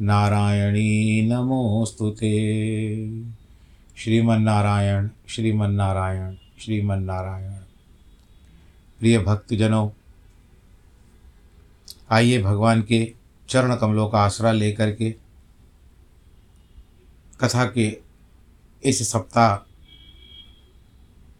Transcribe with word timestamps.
नारायणी 0.00 1.22
नमोऽस्तु 1.28 2.10
ते। 2.10 2.30
श्रीमन्नारायण 3.96 5.08
श्रीमन्नारायण 5.28 6.34
श्रीमन्नारायण। 6.58 7.52
प्रिय 8.98 9.18
भक्तजनों, 9.18 9.90
आइए 12.10 12.42
भगवान 12.42 12.82
के 12.82 13.14
चरण 13.48 13.76
कमलों 13.76 14.08
का 14.08 14.18
आसरा 14.18 14.52
लेकर 14.52 14.92
के 14.92 15.10
कथा 17.40 17.64
के 17.64 17.98
इस 18.84 19.12
सप्ताह 19.12 19.70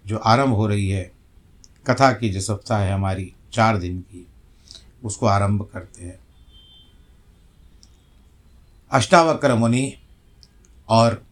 जो 0.06 0.16
आरंभ 0.16 0.54
हो 0.54 0.66
रही 0.66 0.88
है, 0.88 1.12
कथा 1.86 2.12
की 2.12 2.28
जो 2.28 2.40
सप्ताह 2.40 2.80
है 2.80 2.92
हमारी 2.92 3.32
चार 3.52 3.78
दिन 3.78 4.00
की, 4.00 4.26
उसको 5.04 5.26
आरंभ 5.26 5.68
करते 5.72 6.04
हैं। 6.04 6.23
अष्टावक्र 8.94 9.54
मुनि 9.54 9.92
और 10.88 11.22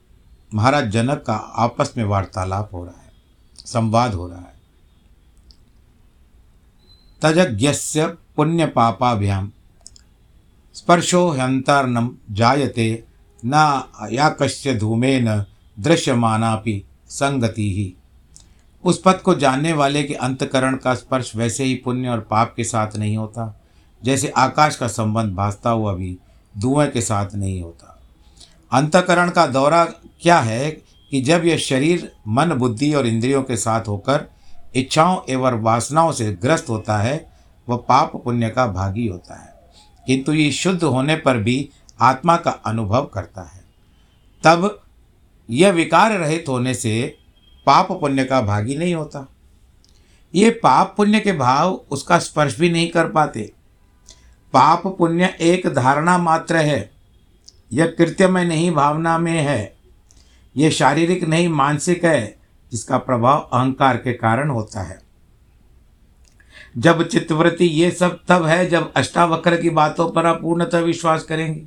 महाराज 0.54 0.88
जनक 0.90 1.22
का 1.26 1.34
आपस 1.34 1.92
में 1.96 2.04
वार्तालाप 2.04 2.70
हो 2.74 2.84
रहा 2.84 3.00
है, 3.02 3.12
संवाद 3.56 4.14
हो 4.14 4.26
रहा 4.28 4.38
है। 4.38 4.60
तजज्ञस्य 7.22 8.06
पुण्य 8.36 8.66
पापाभ्याम 8.66 9.50
स्पर्शो 10.74 11.28
ह्यंतर्नम 11.30 12.10
जायते, 12.30 13.04
न 13.42 14.08
याकश्य 14.12 14.74
धूमेन 14.74 15.28
दृश्यमानापि 15.76 16.82
संगति। 17.10 17.70
ही 17.74 17.94
उस 18.84 19.00
पद 19.04 19.20
को 19.20 19.34
जानने 19.34 19.72
वाले 19.72 20.02
के 20.02 20.14
अंतकरण 20.16 20.76
का 20.76 20.94
स्पर्श 20.94 21.34
वैसे 21.36 21.64
ही 21.64 21.74
पुण्य 21.74 22.08
और 22.08 22.20
पाप 22.20 22.54
के 22.56 22.64
साथ 22.64 22.96
नहीं 22.96 23.16
होता, 23.16 23.54
जैसे 24.02 24.28
आकाश 24.28 24.76
का 24.76 24.88
संबंध 24.88 25.34
भासता 25.34 25.70
हुआ 25.70 25.94
भी 25.94 26.16
धुएँ 26.58 26.90
के 26.90 27.00
साथ 27.00 27.34
नहीं 27.34 27.62
होता। 27.62 28.00
अंतकरण 28.72 29.30
का 29.30 29.46
दौरा 29.46 29.84
क्या 30.22 30.40
है 30.40 30.70
कि 31.10 31.20
जब 31.20 31.44
यह 31.44 31.56
शरीर, 31.56 32.12
मन, 32.28 32.54
बुद्धि 32.54 32.94
और 32.94 33.06
इंद्रियों 33.06 33.42
के 33.42 33.56
साथ 33.56 33.88
होकर 33.88 34.30
इच्छाओं 34.74 35.20
एवं 35.30 35.62
वासनाओं 35.62 36.12
से 36.12 36.32
ग्रस्त 36.32 36.68
होता 36.68 36.98
है, 36.98 37.32
वह 37.68 37.76
पाप 37.76 38.16
पुण्य 38.24 38.48
का 38.48 38.66
भागी 38.66 39.06
होता 39.06 39.42
है। 39.42 39.52
किंतु 40.06 40.32
ये 40.32 40.52
शुद्ध 40.52 40.84
होने 40.84 41.16
पर 41.16 41.36
भी 41.36 41.70
आत्मा 42.00 42.36
का 42.36 42.50
अनुभव 42.50 43.04
करता 43.04 43.42
है। 43.42 43.64
तब 44.44 44.82
यह 45.50 45.70
विकार 45.70 46.12
रहित 46.12 46.44
होने 46.48 46.74
से 46.74 47.18
पाप 47.66 47.92
पुण्य 47.92 48.24
का 48.24 48.40
भागी 48.40 48.76
नहीं 48.76 48.94
होता। 48.94 49.28
ये 50.34 50.50
पाप 50.50 50.94
पुण्य 50.96 51.20
के 51.20 51.32
भाव 51.32 51.80
उसका 51.90 52.18
स्पर्श 52.18 52.58
भी 52.58 52.70
नहीं 52.70 52.88
कर 52.88 53.08
पाते। 53.08 53.52
पाप 54.52 54.86
पुण्य 54.86 55.36
एक 55.40 55.66
धारणा 55.66 56.18
मात्र 56.18 56.56
है। 56.56 56.90
यह 57.72 57.86
कृत्य 57.86 58.28
में 58.28 58.44
नहीं 58.44 58.70
भावना 58.70 59.18
में 59.18 59.40
है। 59.40 59.76
यह 60.56 60.70
शारीरिक 60.70 61.24
नहीं, 61.24 61.48
मानसिक 61.48 62.04
है, 62.04 62.38
जिसका 62.72 62.98
प्रभाव 62.98 63.38
अहंकार 63.52 63.96
के 63.96 64.12
कारण 64.12 64.50
होता 64.50 64.82
है। 64.82 65.02
जब 66.78 67.08
चित्तवृत्ति 67.08 67.64
ये 67.64 67.90
सब 67.90 68.20
तब 68.28 68.46
है 68.46 68.68
जब 68.68 68.92
अष्टावक्र 68.92 69.56
की 69.56 69.70
बातों 69.70 70.10
पर 70.10 70.26
आप 70.26 70.40
पूर्णतः 70.42 70.78
विश्वास 70.78 71.22
करेंगे। 71.22 71.62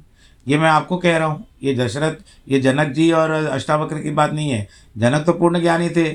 ये 0.48 0.58
मैं 0.58 0.70
आपको 0.70 0.98
कह 0.98 1.18
रहा 1.18 1.28
हूँ, 1.28 1.46
ये 1.64 1.76
दशरथ, 1.76 2.16
ये 2.50 2.60
जनक 2.60 2.88
जी 2.88 3.12
और 3.12 3.32
अष्टावक्र 3.32 4.00
की 4.00 4.12
बात 4.12 4.32
नहीं 4.32 4.50
है। 4.50 4.68
जनक 4.98 5.26
तो 5.26 5.34
पूर्ण 5.34 5.62
ज्ञानी 5.62 5.90
थे, 5.90 6.10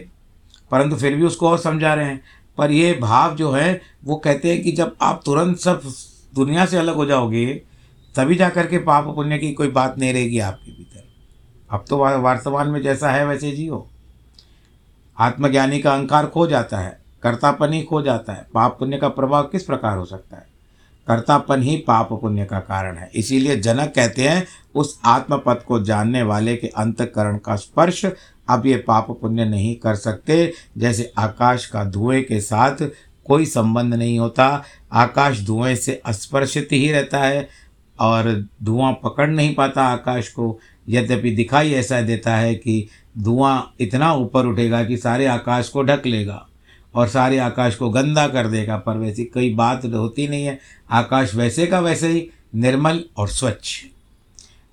परंतु 0.71 0.97
फिर 0.97 1.15
भी 1.15 1.23
उसको 1.23 1.49
और 1.49 1.59
समझा 1.59 1.95
रहे 1.95 2.07
हैं। 2.07 2.25
पर 2.59 2.71
ये 2.71 2.99
भाव 3.01 3.37
जो 3.37 3.51
है, 3.51 3.81
वो 4.05 4.17
कहते 4.17 4.53
हैं 4.53 4.63
कि 4.63 4.73
जब 4.73 4.97
आप 5.03 5.23
तुरंत 5.25 5.59
सब 5.59 5.83
दुनिया 6.35 6.67
से 6.67 6.77
अलग 6.77 6.95
हो 6.95 7.07
जाओगे, 7.07 7.47
तभी 8.15 8.34
जा 8.34 8.49
कर 8.49 8.66
के 8.66 8.78
पाप 8.78 9.04
पुण्य 9.04 9.39
की 9.39 9.53
कोई 9.53 9.69
बात 9.69 9.99
नहीं 9.99 10.13
रहेगी 10.13 10.39
आपके 10.39 10.71
भीतर। 10.71 11.04
अब 11.71 11.84
तो 11.89 11.97
वर्तमान 11.97 12.69
में 12.69 12.83
जैसा 12.83 13.10
है 13.10 13.27
वैसे 13.27 13.51
जियो। 13.51 13.87
आत्मज्ञानी 15.19 15.78
का 15.81 15.95
अहंकार 15.95 16.27
खो 16.27 16.47
जाता 16.47 16.78
है, 16.78 16.99
कर्तापन 17.22 17.72
ही 17.72 17.83
खो 17.83 18.03
जाता 18.03 18.33
है। 18.33 18.47
पाप 18.54 18.77
पुण्य 18.78 18.99
का 18.99 19.09
प्रभाव 19.09 19.43
किस 19.43 19.65
प्रकार 19.65 19.97
हो 19.99 20.04
सकता 20.04 20.37
है? 20.37 20.47
कर्तापन 21.09 21.63
ही 21.63 21.77
पाप 21.77 22.13
पुण्य 22.13 22.45
का 22.45 22.59
कारण 22.59 22.97
है। 22.97 23.10
इसीलिए 23.15 23.57
जनक 23.57 23.93
कहते 23.97 24.28
हैं, 24.28 24.47
उस 24.75 25.01
आत्म 25.04 25.39
पद 25.47 25.63
को 25.63 25.81
जानने 25.81 26.22
वाले 26.22 26.57
के 26.57 26.66
अंतकरण 26.66 27.39
का 27.39 27.57
स्पर्श 27.57 28.04
अब 28.49 28.66
ये 28.66 28.77
पाप 28.77 29.10
पुण्य 29.10 29.45
नहीं 29.45 29.75
कर 29.77 29.95
सकते, 29.95 30.53
जैसे 30.78 31.13
आकाश 31.19 31.66
का 31.66 31.84
धुएँ 31.84 32.22
के 32.22 32.41
साथ 32.41 32.77
कोई 33.30 33.47
संबंध 33.47 33.94
नहीं 33.94 34.18
होता। 34.18 34.65
आकाश 34.92 35.41
धुएँ 35.41 35.74
से 35.77 36.00
अस्पर्शित 36.04 36.68
ही 36.72 36.91
रहता 36.92 37.18
है 37.18 37.48
और 38.00 38.47
धुआँ 38.62 38.92
पकड़ 38.92 39.28
नहीं 39.30 39.54
पाता 39.54 39.82
आकाश 39.82 40.28
को। 40.28 40.59
यद्यपि 40.88 41.30
दिखाई 41.30 41.72
ऐसा 41.72 42.00
देता 42.00 42.36
है 42.36 42.54
कि 42.54 42.88
धुआँ 43.18 43.74
इतना 43.80 44.12
ऊपर 44.15 44.47
उठेगा 44.47 44.84
कि 44.84 44.97
सारे 44.97 45.27
आकाश 45.27 45.68
को 45.68 45.82
ढक 45.82 46.06
लेगा 46.06 46.47
और 46.94 47.09
सारे 47.09 47.38
आकाश 47.38 47.74
को 47.74 47.91
गंदा 47.91 48.27
कर 48.28 48.47
देगा, 48.47 48.77
पर 48.77 48.97
वैसी 48.97 49.24
कोई 49.24 49.54
बात 49.54 49.84
होती 49.84 50.28
नहीं 50.28 50.44
है। 50.44 50.59
आकाश 50.91 51.34
वैसे 51.34 51.66
का 51.66 51.80
वैसे 51.80 52.09
ही 52.09 52.27
निर्मल 52.54 53.04
और 53.16 53.28
स्वच्छ। 53.28 53.80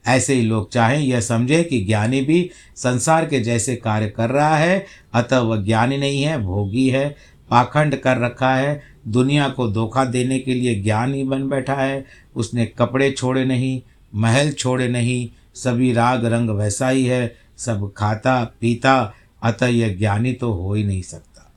ऐसे 0.07 0.33
ही 0.33 0.41
लोग 0.41 0.71
चाहें 0.71 0.99
यह 0.99 1.19
समझें 1.21 1.63
कि 1.63 1.81
ज्ञानी 1.85 2.21
भी 2.21 2.49
संसार 2.75 3.25
के 3.25 3.39
जैसे 3.39 3.75
कार्य 3.75 4.09
कर 4.09 4.29
रहा 4.29 4.57
है, 4.57 4.85
अतः 5.13 5.39
वह 5.39 5.57
ज्ञानी 5.57 5.97
नहीं 5.97 6.23
है, 6.23 6.41
भोगी 6.41 6.89
है। 6.89 7.15
पाखंड 7.49 7.95
कर 7.95 8.17
रखा 8.17 8.55
है। 8.55 8.81
दुनिया 9.07 9.49
को 9.49 9.67
धोखा 9.71 10.05
देने 10.05 10.39
के 10.39 10.53
लिए 10.53 10.75
ज्ञान 10.75 11.13
ही 11.13 11.23
बन 11.23 11.49
बैठा 11.49 11.75
है। 11.75 12.05
उसने 12.35 12.65
कपड़े 12.65 13.11
छोड़े 13.11 13.45
नहीं, 13.45 13.81
महल 14.15 14.51
छोड़े 14.51 14.87
नहीं, 14.87 15.29
सभी 15.55 15.93
राग 15.93 16.25
रंग 16.25 16.49
वैसा 16.49 16.89
ही 16.89 17.05
है। 17.05 17.35
सब 17.57 17.93
खाता, 17.97 18.43
पीता, 18.61 19.13
अतः 19.43 19.65
यह 19.65 19.97
ज्ञानी 19.97 20.33
तो 20.33 20.53
हो 20.53 20.73
ही 20.73 20.83
नहीं 20.83 21.01
सकता। 21.01 21.51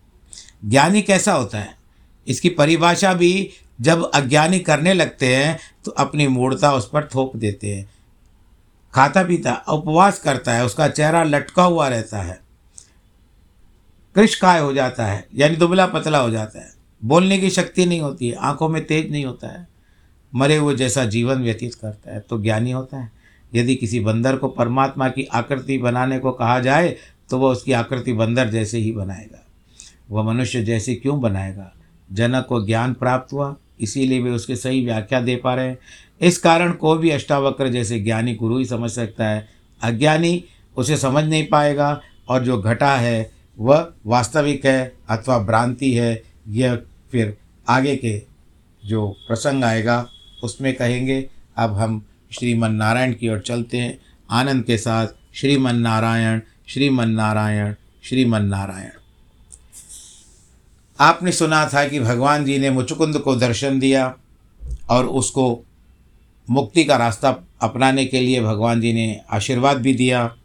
ज्ञानी 0.64 1.02
कैसा 1.02 1.32
होता 1.32 1.58
है? 1.58 1.74
इसकी 2.28 2.48
परिभाषा 2.48 3.14
भी 3.14 3.50
जब 3.80 4.10
अज्ञानी 4.10 4.58
करने 4.58 4.94
लगते 4.94 5.36
हैं 5.36 5.58
तो 5.84 5.90
अपनी 5.90 6.28
मूर्ता 6.28 6.72
उस 6.72 6.88
पर 6.88 7.08
थोप 7.14 7.36
देते 7.36 7.74
हैं। 7.74 7.90
खाता 8.94 9.22
पीता 9.22 9.54
उपवास 9.68 10.18
करता 10.18 10.52
है, 10.52 10.64
उसका 10.64 10.88
चेहरा 10.88 11.22
लटका 11.22 11.62
हुआ 11.62 11.88
रहता 11.88 12.22
है। 12.22 12.40
कृष्काय 14.16 14.60
हो 14.60 14.72
जाता 14.72 15.06
है, 15.06 15.26
यानी 15.34 15.56
दुबला 15.56 15.86
पतला 15.86 16.18
हो 16.18 16.30
जाता 16.30 16.60
है। 16.60 16.72
बोलने 17.02 17.38
की 17.38 17.50
शक्ति 17.50 17.86
नहीं 17.86 18.00
होती 18.00 18.28
है, 18.28 18.34
आँखों 18.34 18.68
में 18.68 18.84
तेज 18.84 19.10
नहीं 19.12 19.24
होता 19.24 19.48
है। 19.48 19.66
मरे 20.32 20.56
हुए 20.56 20.74
जैसा 20.76 21.04
जीवन 21.04 21.42
व्यतीत 21.42 21.74
करता 21.74 22.14
है 22.14 22.20
तो 22.20 22.40
ज्ञानी 22.42 22.70
होता 22.70 22.96
है। 22.96 23.10
यदि 23.54 23.74
किसी 23.74 24.00
बंदर 24.00 24.36
को 24.36 24.48
परमात्मा 24.48 25.08
की 25.08 25.24
आकृति 25.24 25.78
बनाने 25.78 26.18
को 26.18 26.32
कहा 26.32 26.58
जाए 26.60 26.96
तो 27.30 27.38
वह 27.38 27.50
उसकी 27.50 27.72
आकृति 27.72 28.12
बंदर 28.12 28.48
जैसे 28.48 28.78
ही 28.78 28.92
बनाएगा। 28.92 29.46
वह 30.10 30.22
मनुष्य 30.22 30.62
जैसे 30.64 30.94
क्यों 30.94 31.20
बनाएगा? 31.20 31.72
जनक 32.12 32.46
को 32.46 32.64
ज्ञान 32.66 32.94
प्राप्त 32.94 33.32
हुआ, 33.32 33.54
इसीलिए 33.80 34.20
वे 34.20 34.30
उसके 34.30 34.56
सही 34.56 34.84
व्याख्या 34.84 35.20
दे 35.20 35.36
पा 35.36 35.54
रहे 35.54 35.68
हैं। 35.68 35.78
इस 36.20 36.38
कारण 36.38 36.72
कोई 36.72 36.98
भी 36.98 37.10
अष्टावक्र 37.10 37.68
जैसे 37.68 38.00
ज्ञानी 38.00 38.34
गुरु 38.34 38.58
ही 38.58 38.64
समझ 38.64 38.90
सकता 38.90 39.28
है। 39.28 39.48
अज्ञानी 39.82 40.44
उसे 40.76 40.96
समझ 40.96 41.24
नहीं 41.24 41.46
पाएगा, 41.48 42.00
और 42.28 42.44
जो 42.44 42.58
घटा 42.58 42.94
है 42.96 43.39
वह 43.60 43.92
वास्तविक 44.06 44.66
है 44.66 44.92
अथवा 45.08 45.38
भ्रांति 45.38 45.94
है, 45.94 46.22
यह 46.48 46.76
फिर 47.12 47.36
आगे 47.68 47.96
के 47.96 48.22
जो 48.86 49.08
प्रसंग 49.28 49.64
आएगा, 49.64 50.08
उसमें 50.42 50.76
कहेंगे, 50.76 51.30
अब 51.56 51.72
हम 51.72 52.06
श्रीमन 52.32 52.72
नारायण 52.72 53.12
की 53.14 53.28
ओर 53.28 53.38
चलते 53.38 53.78
हैं। 53.78 53.98
आनंद 54.30 54.64
के 54.64 54.78
साथ 54.78 55.06
श्रीमन 55.34 55.76
नारायण 55.76 56.40
श्रीमन 56.68 57.10
नारायण 57.10 57.74
श्रीमन 58.02 58.42
नारायण 58.42 58.90
आपने 61.00 61.32
सुना 61.32 61.66
था 61.66 61.88
कि 61.88 62.00
भगवान 62.00 62.44
जी 62.44 62.58
ने 62.58 62.70
मुचुकुंद 62.70 63.18
को 63.18 63.36
दर्शन 63.36 63.78
दिया 63.78 64.16
और 64.90 65.06
उसको 65.06 65.64
मुक्ति 66.50 66.84
का 66.84 66.96
रास्ता 66.96 67.36
अपनाने 67.60 68.04
के 68.04 68.20
लिए 68.20 68.40
भगवान 68.40 68.80
जी 68.80 68.92
ने 68.92 69.20
आशीर्वाद 69.30 69.76
भी 69.76 69.94
दिया। 69.94 70.36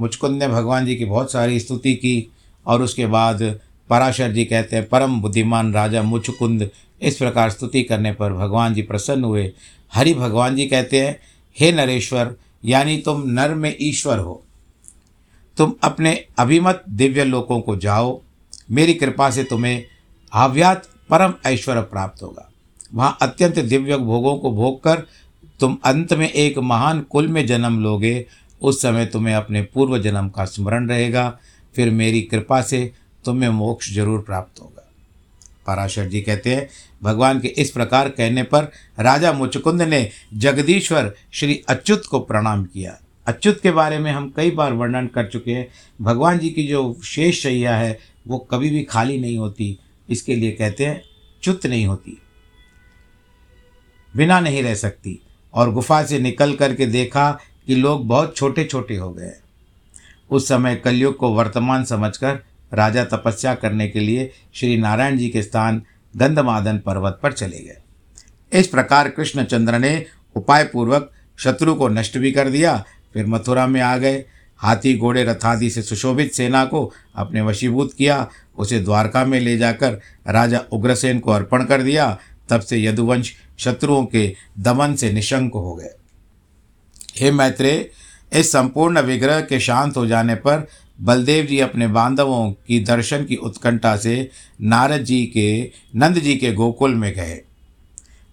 मुचकुंद 0.00 0.42
ने 0.42 0.48
भगवान 0.48 0.86
जी 0.86 0.96
की 0.96 1.04
बहुत 1.04 1.32
सारी 1.32 1.60
स्तुति 1.60 1.94
की। 1.94 2.30
और 2.66 2.82
उसके 2.82 3.06
बाद 3.06 3.60
पराशर 3.90 4.32
जी 4.32 4.44
कहते 4.44 4.76
हैं, 4.76 4.88
परम 4.88 5.20
बुद्धिमान 5.20 5.74
राजा 5.74 6.02
मुचकुंद, 6.02 6.70
इस 7.02 7.16
प्रकार 7.16 7.50
स्तुति 7.50 7.82
करने 7.82 8.12
पर 8.12 8.32
भगवान 8.32 8.74
जी 8.74 8.82
प्रसन्न 8.82 9.24
हुए। 9.24 9.52
हरि 9.94 10.14
भगवान 10.14 10.56
जी 10.56 10.66
कहते 10.66 11.00
हैं, 11.00 11.20
हे 11.60 11.72
नरेश्वर, 11.72 12.34
यानी 12.64 12.98
तुम 12.98 13.22
नर 13.26 13.54
में 13.54 13.76
ईश्वर 13.80 14.18
हो। 14.18 14.44
तुम 15.56 15.74
अपने 15.82 16.24
अभिमत 16.38 16.84
दिव्य 16.88 17.24
लोकों 17.24 17.60
को 17.60 17.76
जाओ। 17.76 18.20
मेरी 18.70 18.94
कृपा 18.94 19.30
से 19.30 19.44
तुम्हें 19.44 19.84
आव्यात 20.32 20.86
परम 21.10 21.34
ऐश्वर्य 21.46 21.80
प्राप्त 21.80 22.22
होगा। 22.22 22.50
वहाँ 22.94 23.18
अत्यंत 23.22 23.58
दिव्य 23.58 23.96
भोगों 23.96 24.36
को 24.36 24.52
भोग 24.52 24.82
कर 24.82 25.02
तुम 25.60 25.78
अंत 25.84 26.12
में 26.12 26.30
एक 26.30 26.58
महान 26.58 27.00
कुल 27.00 27.28
में 27.28 27.46
जन्म 27.46 27.80
लोगे। 27.80 28.26
उस 28.62 28.82
समय 28.82 29.06
तुम्हें 29.06 29.34
अपने 29.34 29.62
पूर्व 29.62 29.98
जन्म 29.98 30.28
का 30.28 30.44
स्मरण 30.44 30.88
रहेगा। 30.88 31.38
फिर 31.76 31.90
मेरी 31.90 32.22
कृपा 32.22 32.62
से 32.62 32.92
तुम्हें 33.24 33.50
मोक्ष 33.50 33.92
ज़रूर 33.94 34.20
प्राप्त 34.20 34.60
होगा। 34.60 34.92
पराशर 35.66 36.08
जी 36.08 36.20
कहते 36.20 36.54
हैं, 36.54 36.68
भगवान 37.02 37.40
के 37.40 37.48
इस 37.48 37.70
प्रकार 37.70 38.08
कहने 38.08 38.42
पर 38.42 38.64
राजा 39.00 39.32
मुचकुंद 39.32 39.82
ने 39.82 40.10
जगदीश्वर 40.34 41.14
श्री 41.32 41.62
अच्युत 41.68 42.06
को 42.06 42.20
प्रणाम 42.20 42.64
किया। 42.64 43.00
अच्युत 43.26 43.60
के 43.60 43.70
बारे 43.70 43.98
में 43.98 44.12
हम 44.12 44.32
कई 44.36 44.50
बार 44.50 44.72
वर्णन 44.72 45.06
कर 45.06 45.26
चुके 45.26 45.52
हैं। 45.52 45.68
भगवान 46.02 46.38
जी 46.38 46.50
की 46.50 46.66
जो 46.66 47.00
शेष 47.04 47.42
शैया 47.42 47.76
है, 47.76 47.98
वो 48.28 48.38
कभी 48.38 48.70
भी 48.70 48.82
खाली 48.82 49.20
नहीं 49.20 49.38
होती। 49.38 49.78
इसके 50.10 50.36
लिए 50.36 50.52
कहते 50.52 50.86
हैं, 50.86 51.04
च्युत 51.42 51.66
नहीं 51.66 51.86
होती। 51.86 52.22
बिना 54.16 54.40
नहीं 54.40 54.62
रह 54.62 54.74
सकती। 54.74 55.20
और 55.54 55.72
गुफा 55.72 56.04
से 56.04 56.18
निकल 56.18 56.54
करके 56.54 56.86
देखा 56.86 57.38
कि 57.66 57.74
लोग 57.74 58.06
बहुत 58.06 58.36
छोटे 58.36 58.64
छोटे 58.64 58.96
हो 58.96 59.10
गए 59.10 59.32
उस 60.30 60.48
समय 60.48 60.76
कलयुग 60.76 61.16
को 61.16 61.28
वर्तमान 61.28 61.84
समझकर 61.84 62.44
राजा 62.74 63.04
तपस्या 63.04 63.54
करने 63.54 63.88
के 63.88 64.00
लिए 64.00 64.30
श्री 64.54 64.76
नारायण 64.76 65.18
जी 65.18 65.28
के 65.28 65.42
स्थान 65.42 65.82
गंधमादन 66.16 66.78
पर्वत 66.78 67.20
पर 67.22 67.32
चले 67.32 67.58
गए। 67.58 67.78
इस 68.58 68.66
प्रकार 68.66 69.08
कृष्णचंद्र 69.08 69.78
ने 69.78 70.06
उपाय 70.36 70.64
पूर्वक 70.64 71.10
शत्रु 71.38 71.74
को 71.74 71.88
नष्ट 71.88 72.18
भी 72.18 72.32
कर 72.32 72.50
दिया, 72.50 72.84
फिर 73.14 73.26
मथुरा 73.26 73.66
में 73.66 73.80
आ 73.80 73.96
गए। 73.96 74.24
हाथी 74.56 74.98
घोड़े 74.98 75.24
रथादि 75.24 75.70
से 75.70 75.82
सुशोभित 75.82 76.32
सेना 76.32 76.64
को 76.64 76.92
अपने 77.14 77.40
वशीभूत 77.40 77.94
किया, 77.94 78.28
उसे 78.58 78.80
द्वारका 78.80 79.24
में 79.24 79.40
ले 79.40 79.58
जाकर 79.58 80.00
राजा 80.28 80.64
उग्रसेन 80.72 81.18
को 81.18 81.30
अर्पण 81.30 81.64
कर 81.64 81.82
दिया। 81.82 82.18
तब 82.48 82.60
से 82.60 82.84
यदुवंश 82.84 83.34
शत्रुओं 83.58 84.06
के 84.06 84.34
दमन 84.58 84.94
से 84.94 85.12
निशंक 85.12 85.52
हो 85.54 85.74
गए। 85.74 85.90
हे 87.16 87.30
मैत्रेय 87.30 87.90
इस 88.32 88.52
संपूर्ण 88.52 89.00
विग्रह 89.00 89.40
के 89.40 89.60
शांत 89.60 89.96
हो 89.96 90.06
जाने 90.06 90.34
पर 90.34 90.66
बलदेव 91.00 91.44
जी 91.46 91.58
अपने 91.58 91.86
बांधवों 91.86 92.50
की 92.66 92.78
दर्शन 92.80 93.24
की 93.24 93.36
उत्कंठा 93.36 93.96
से 93.96 94.30
नारद 94.60 95.04
जी 95.04 95.24
के, 95.26 95.70
नंद 95.96 96.18
जी 96.18 96.36
के 96.36 96.52
गोकुल 96.52 96.94
में 96.94 97.12
गए। 97.14 97.40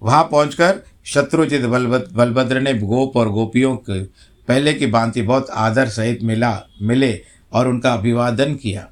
वहाँ 0.02 0.24
पहुंचकर 0.24 0.80
शत्रुजित 1.06 1.62
बलभद्र 1.62 2.62
ने 2.62 2.74
गोप 2.74 3.18
और 3.18 3.30
गोपियों 3.30 3.76
के, 3.76 4.04
पहले 4.48 4.74
की 4.74 4.88
भांति 4.88 5.22
बहुत 5.22 5.50
आदर 5.50 5.90
सहित 5.90 6.24
मिला, 6.24 6.62
मिले 6.82 7.22
और 7.54 7.68
उनका 7.68 7.94
अभिवादन 7.94 8.56
किया। 8.56 8.88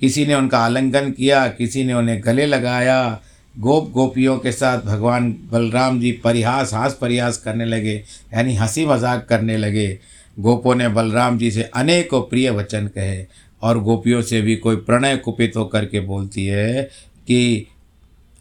किसी 0.00 0.26
ने 0.26 0.34
उनका 0.34 0.58
आलिंगन 0.58 1.10
किया, 1.10 1.46
किसी 1.48 1.84
ने 1.84 1.94
उन्हें 1.94 2.20
गले 2.24 2.46
लगाया 2.46 3.20
गोप 3.54 3.90
गोपियों 3.90 4.38
के 4.38 4.52
साथ 4.52 4.78
भगवान 4.78 5.30
बलराम 5.50 6.00
जी 6.00 6.12
परिहास, 6.12 6.74
हास 6.74 6.98
परिहास 7.00 7.36
करने 7.38 7.64
लगे, 7.64 7.94
यानी 8.34 8.54
हँसी 8.56 8.86
मज़ाक 8.86 9.26
करने 9.28 9.56
लगे। 9.56 9.98
गोपों 10.38 10.74
ने 10.74 10.88
बलराम 10.88 11.38
जी 11.38 11.50
से 11.50 11.62
अनेकों 11.62 12.20
प्रिय 12.20 12.50
वचन 12.50 12.86
कहे 12.86 13.24
और 13.62 13.78
गोपियों 13.78 14.22
से 14.22 14.40
भी 14.40 14.56
कोई 14.56 14.76
प्रणय 14.76 15.16
कुपित 15.16 15.52
होकर 15.56 15.84
के 15.84 16.00
बोलती 16.00 16.46
है 16.46 16.82
कि 17.26 17.66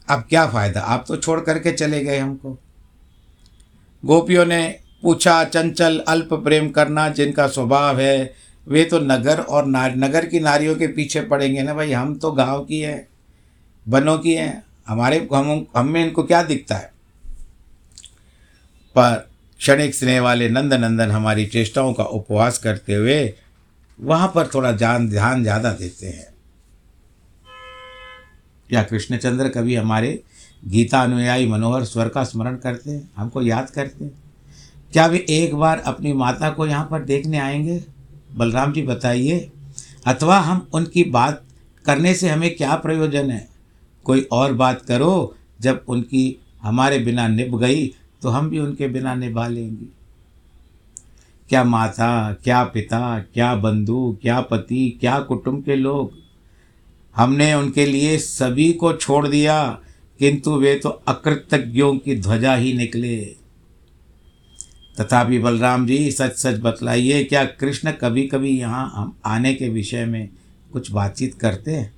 अब 0.09 0.25
क्या 0.29 0.47
फ़ायदा? 0.47 0.81
आप 0.81 1.05
तो 1.07 1.17
छोड़ 1.17 1.39
करके 1.39 1.71
चले 1.71 2.03
गए 2.03 2.17
हमको। 2.17 2.57
गोपियों 4.05 4.45
ने 4.45 4.79
पूछा, 5.03 5.43
चंचल, 5.43 6.03
अल्प 6.07 6.33
प्रेम 6.33 6.69
करना 6.69 7.09
जिनका 7.09 7.47
स्वभाव 7.47 7.99
है, 7.99 8.33
वे 8.67 8.83
तो 8.83 8.99
नगर 8.99 9.39
और 9.39 9.65
नार, 9.65 9.95
नगर 9.95 10.25
की 10.25 10.39
नारियों 10.39 10.75
के 10.75 10.87
पीछे 10.87 11.21
पड़ेंगे 11.21 11.63
ना 11.63 11.73
भाई? 11.73 11.91
हम 11.91 12.15
तो 12.15 12.31
गाँव 12.31 12.65
की 12.65 12.79
हैं 12.79 13.07
बनों 13.87 14.17
की 14.17 14.33
हैं। 14.33 14.72
हमारे, 14.87 15.27
हम 15.33 15.65
हम 15.77 15.87
में 15.87 16.05
इनको 16.05 16.23
क्या 16.23 16.43
दिखता 16.43 16.75
है? 16.75 16.91
पर 18.95 19.29
क्षणिक 19.59 19.95
स्नेह 19.95 20.21
वाले 20.21 20.49
नंद 20.49 20.73
नंदन 20.73 21.11
हमारी 21.11 21.45
चेष्टाओं 21.45 21.93
का 21.93 22.03
उपवास 22.03 22.57
करते 22.57 22.93
हुए 22.93 23.33
वहाँ 23.99 24.31
पर 24.35 24.47
थोड़ा 24.47 24.71
जान, 24.71 25.09
ध्यान 25.09 25.43
ज़्यादा 25.43 25.71
देते 25.71 26.07
हैं। 26.07 26.33
या 28.71 28.83
कृष्णचंद्र 28.83 29.49
कभी 29.49 29.75
हमारे 29.75 30.23
गीता 30.65 31.01
अनुयायी 31.01 31.47
मनोहर 31.47 31.83
स्वर 31.83 32.09
का 32.09 32.23
स्मरण 32.23 32.55
करते 32.55 32.91
हैं? 32.91 33.11
हमको 33.17 33.41
याद 33.41 33.69
करते 33.69 34.05
हैं। 34.05 34.11
क्या 34.93 35.05
वे 35.05 35.25
एक 35.29 35.55
बार 35.55 35.79
अपनी 35.79 36.13
माता 36.13 36.49
को 36.49 36.67
यहाँ 36.67 36.87
पर 36.91 37.03
देखने 37.03 37.39
आएँगे? 37.39 37.83
बलराम 38.35 38.73
जी 38.73 38.81
बताइए। 38.81 39.51
अथवा 40.05 40.39
हम 40.39 40.67
उनकी 40.73 41.03
बात 41.03 41.43
करने 41.85 42.13
से 42.15 42.29
हमें 42.29 42.55
क्या 42.55 42.75
प्रयोजन 42.75 43.31
है? 43.31 43.52
कोई 44.05 44.21
और 44.31 44.53
बात 44.53 44.81
करो, 44.81 45.35
जब 45.61 45.85
उनकी 45.87 46.35
हमारे 46.61 46.99
बिना 46.99 47.27
निभ 47.27 47.59
गई 47.59 47.85
तो 48.21 48.29
हम 48.29 48.49
भी 48.49 48.59
उनके 48.59 48.87
बिना 48.87 49.13
निभा 49.15 49.47
लेंगे। 49.47 49.85
क्या 51.49 51.63
माता, 51.63 52.33
क्या 52.33 52.63
पिता, 52.63 53.19
क्या 53.33 53.53
बंधु, 53.55 54.17
क्या 54.21 54.39
पति, 54.41 54.97
क्या 54.99 55.19
कुटुंब 55.19 55.63
के 55.63 55.75
लोग? 55.75 56.11
हमने 57.15 57.53
उनके 57.53 57.85
लिए 57.85 58.17
सभी 58.17 58.71
को 58.73 58.93
छोड़ 58.93 59.27
दिया, 59.27 59.79
किंतु 60.19 60.51
वे 60.51 60.75
तो 60.75 60.89
अकृतज्ञों 60.89 61.95
की 61.97 62.15
ध्वजा 62.15 62.53
ही 62.55 62.73
निकले। 62.73 63.17
तथापि 64.97 65.39
बलराम 65.39 65.85
जी 65.87 66.11
सच 66.11 66.37
सच 66.37 66.59
बतलाइए, 66.59 67.23
क्या 67.23 67.43
कृष्ण 67.45 67.91
कभी 67.91 68.27
कभी 68.27 68.57
यहाँ 68.59 68.91
हम 68.95 69.15
आने 69.25 69.53
के 69.53 69.69
विषय 69.69 70.05
में 70.05 70.29
कुछ 70.73 70.91
बातचीत 70.91 71.33
करते 71.33 71.71
हैं? 71.71 71.91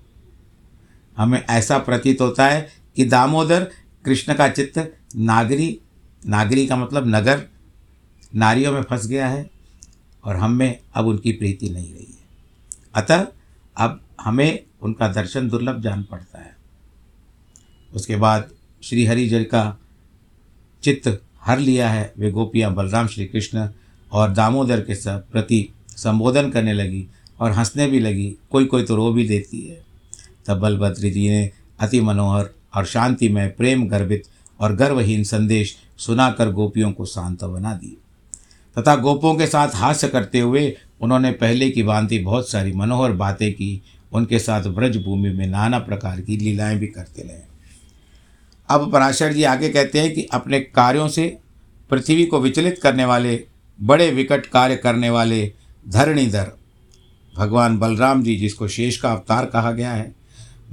हमें 1.18 1.46
ऐसा 1.46 1.78
प्रतीत 1.78 2.22
होता 2.22 2.48
है 2.48 2.70
कि 2.96 3.06
दामोदर 3.06 3.72
कृष्ण 4.06 4.34
का 4.34 4.48
चित्त 4.48 4.98
नागरी 5.16 5.80
नागरी 6.28 6.68
का 6.68 6.76
मतलब 6.76 7.04
नगर, 7.08 7.46
नारियों 8.36 8.72
में 8.72 8.82
फंस 8.82 9.08
गया 9.08 9.28
है 9.28 9.50
और 10.24 10.36
हम 10.36 10.52
में 10.52 10.80
अब 10.94 11.08
उनकी 11.08 11.32
प्रीति 11.32 11.70
नहीं 11.70 11.94
रही 11.94 12.18
है। 12.20 12.28
अतः 12.96 13.28
अब 13.78 14.02
हमें 14.22 14.64
उनका 14.82 15.08
दर्शन 15.08 15.50
दुर्लभ 15.50 15.82
जान 15.82 16.04
पड़ता 16.04 16.40
है। 16.40 16.56
उसके 17.94 18.16
बाद 18.16 18.50
श्री 18.84 19.06
हरि 19.06 19.30
जल 19.30 19.44
का 19.44 19.80
चित्त 20.84 21.22
हर 21.42 21.60
लिया 21.60 21.90
है। 21.90 22.14
वे 22.18 22.32
गोपियाँ 22.32 22.74
बलराम 22.74 23.08
श्री 23.08 23.26
कृष्ण 23.26 23.70
और 24.12 24.32
दामोदर 24.32 24.82
के 24.82 24.96
सब 24.96 25.30
प्रति 25.30 25.70
संबोधन 25.90 26.50
करने 26.50 26.74
लगी 26.74 27.08
और 27.40 27.52
हंसने 27.52 27.88
भी 27.88 28.00
लगी। 28.00 28.38
कोई 28.52 28.66
कोई 28.66 28.84
तो 28.84 28.96
रो 28.96 29.12
भी 29.12 29.28
देती 29.28 29.62
है। 29.62 29.85
तब 30.46 30.60
बलभद्र 30.60 31.10
जी 31.10 31.30
ने 31.30 31.52
अति 31.80 32.02
मनोहर 32.02 32.50
और 32.76 32.86
शांतिमय, 32.86 33.48
प्रेम 33.48 33.88
गर्भित 33.88 34.24
और 34.60 34.76
गर्वहीन 34.76 35.24
संदेश 35.24 35.78
सुनाकर 35.98 36.52
गोपियों 36.52 36.92
को 36.92 37.06
शांत 37.06 37.44
बना 37.44 37.74
दी। 37.74 37.98
तथा 38.78 38.96
गोपों 38.96 39.36
के 39.36 39.48
साथ 39.48 39.70
हास्य 39.76 40.08
करते 40.08 40.40
हुए 40.40 40.78
उन्होंने 41.02 41.32
पहले 41.32 41.70
की 41.70 41.84
भांति 41.84 42.20
बहुत 42.20 42.50
सारी 42.50 42.72
मनोहर 42.72 43.12
बातें 43.12 43.54
की, 43.54 43.82
उनके 44.14 44.40
साथ 44.40 44.64
ब्रज 44.64 44.98
भूमि 44.98 45.30
में 45.30 45.48
नाना 45.48 45.80
प्रकार 45.80 46.22
की 46.22 46.38
लीलाएँ 46.38 46.78
भी 46.78 46.88
करते 46.88 47.22
रहे। 47.22 47.42
अब 48.70 48.92
पराशर 48.92 49.34
जी 49.34 49.44
आगे 49.44 49.70
कहते 49.70 50.00
हैं 50.00 50.14
कि 50.14 50.24
अपने 50.24 50.60
कार्यों 50.60 51.08
से 51.08 51.38
पृथ्वी 51.90 52.26
को 52.26 52.40
विचलित 52.40 52.80
करने 52.84 53.06
वाले, 53.06 53.44
बड़े 53.82 54.12
विकट 54.12 54.46
कार्य 54.46 54.76
करने 54.76 55.10
वाले 55.10 55.54
धरणीधर, 55.90 56.52
भगवान 57.38 57.78
बलराम 57.78 58.24
जी 58.24 58.36
जिसको 58.36 58.68
शेष 58.68 58.98
का 58.98 59.12
अवतार 59.12 59.46
कहा 59.46 59.72
गया 59.72 59.92
है 59.92 60.15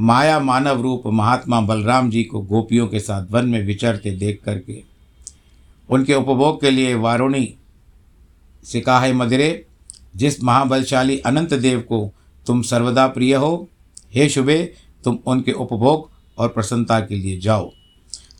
माया 0.00 0.40
मानव 0.40 0.80
रूप 0.80 1.02
महात्मा 1.06 1.60
बलराम 1.60 2.10
जी 2.10 2.24
को 2.24 2.40
गोपियों 2.40 2.86
के 2.86 3.00
साथ 3.00 3.26
वन 3.30 3.48
में 3.48 3.66
विचरते 3.66 4.10
देख 4.10 4.40
करके 4.44 4.82
उनके 5.90 6.14
उपभोग 6.14 6.60
के 6.60 6.70
लिए 6.70 6.94
वारुणी 6.94 7.54
से 8.64 8.68
सिकाहे 8.68 9.12
मदिरे, 9.12 9.66
जिस 10.16 10.42
महाबलशाली 10.42 11.18
अनंत 11.18 11.54
देव 11.54 11.80
को 11.80 12.12
तुम 12.46 12.62
सर्वदा 12.62 13.06
प्रिय 13.06 13.34
हो, 13.34 13.68
हे 14.14 14.28
शुभे, 14.28 14.74
तुम 15.04 15.18
उनके 15.26 15.52
उपभोग 15.52 16.10
और 16.38 16.48
प्रसन्नता 16.48 17.00
के 17.00 17.16
लिए 17.16 17.40
जाओ। 17.40 17.72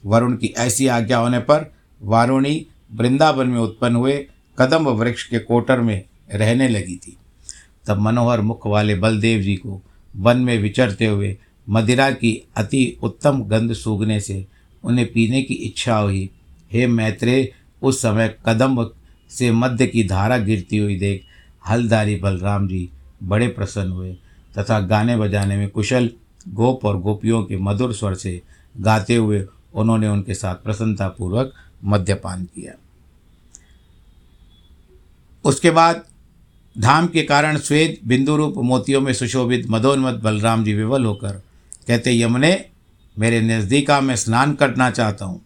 वरुण 0.07 0.37
की 0.37 0.47
ऐसी 0.47 0.87
आज्ञा 0.87 1.19
होने 1.19 1.39
पर 1.39 1.75
वारुणी 2.03 2.67
वृंदावन 2.95 3.47
में 3.47 3.61
उत्पन्न 3.61 3.97
हुए 3.97 4.29
कदम्ब 4.59 4.89
वृक्ष 4.89 5.25
के 5.25 5.39
कोटर 5.39 5.81
में 5.81 6.05
रहने 6.33 6.69
लगी 6.69 6.97
थी। 6.97 7.17
तब 7.87 7.99
मनोहर 7.99 8.41
मुख 8.41 8.67
वाले 8.67 8.95
बलदेव 8.95 9.41
जी 9.41 9.57
को 9.57 9.83
वन 10.17 10.37
में 10.37 10.59
विचरते 10.59 11.07
हुए 11.07 11.37
मदिरा 11.69 12.11
की 12.11 12.33
अति 12.57 12.99
उत्तम 13.03 13.43
गंध 13.43 13.73
सूगने 13.73 14.21
से 14.21 14.47
उन्हें 14.85 15.07
पीने 15.13 15.43
की 15.43 15.55
इच्छा 15.55 15.97
हुई। 15.97 16.31
हे 16.73 16.87
मैत्रेय, 16.87 17.53
उस 17.83 18.03
समय 18.03 18.37
कदम्ब 18.47 18.95
से 19.31 19.51
मध्य 19.53 19.87
की 19.87 20.05
धारा 20.05 20.39
गिरती 20.39 20.77
हुई 20.77 20.99
देख 20.99 21.25
हलदारी 21.69 22.17
बलराम 22.17 22.69
जी 22.69 22.89
बड़े 23.23 23.49
प्रसन्न 23.49 23.91
हुए 23.91 24.13
तथा 24.59 24.81
गाने 24.81 25.17
बजाने 25.17 25.57
में 25.57 25.69
कुशल 25.69 26.11
गोप 26.49 26.85
और 26.85 27.01
गोपियों 27.01 27.43
के 27.45 27.57
मधुर 27.57 27.93
स्वर 27.95 28.15
से 28.15 28.43
गाते 28.81 29.17
हुए 29.17 29.45
उन्होंने 29.75 30.09
उनके 30.09 30.35
साथ 30.35 30.55
प्रसन्नतापूर्वक 30.55 31.53
मद्यपान 31.85 32.45
किया। 32.45 32.73
उसके 35.45 35.71
बाद 35.71 36.05
धाम 36.77 37.07
के 37.07 37.23
कारण 37.23 37.59
श्वेत 37.59 38.01
बिंदु 38.05 38.37
रूप 38.37 38.55
मोतियों 38.57 39.01
में 39.01 39.13
सुशोभित 39.13 39.67
मदोन्मत 39.71 40.15
बलराम 40.15 40.65
जी 40.65 40.75
विवल 40.75 41.05
होकर 41.05 41.33
कहते, 41.89 42.21
यमुने, 42.21 42.65
मेरे 43.17 43.41
नज़दीका 43.41 44.01
में 44.01 44.15
स्नान 44.17 44.55
करना 44.55 44.91
चाहता 44.91 45.25
हूँ। 45.25 45.41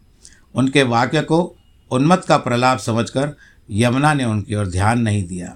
उनके 0.54 0.83
वाक्य 0.83 1.23
को 1.23 1.56
उन्मत 1.90 2.25
का 2.25 2.37
प्रलाप 2.37 2.78
समझकर 2.78 3.37
यमुना 3.71 4.14
ने 4.14 4.25
उनकी 4.25 4.54
ओर 4.54 4.66
ध्यान 4.66 5.00
नहीं 5.00 5.26
दिया। 5.26 5.54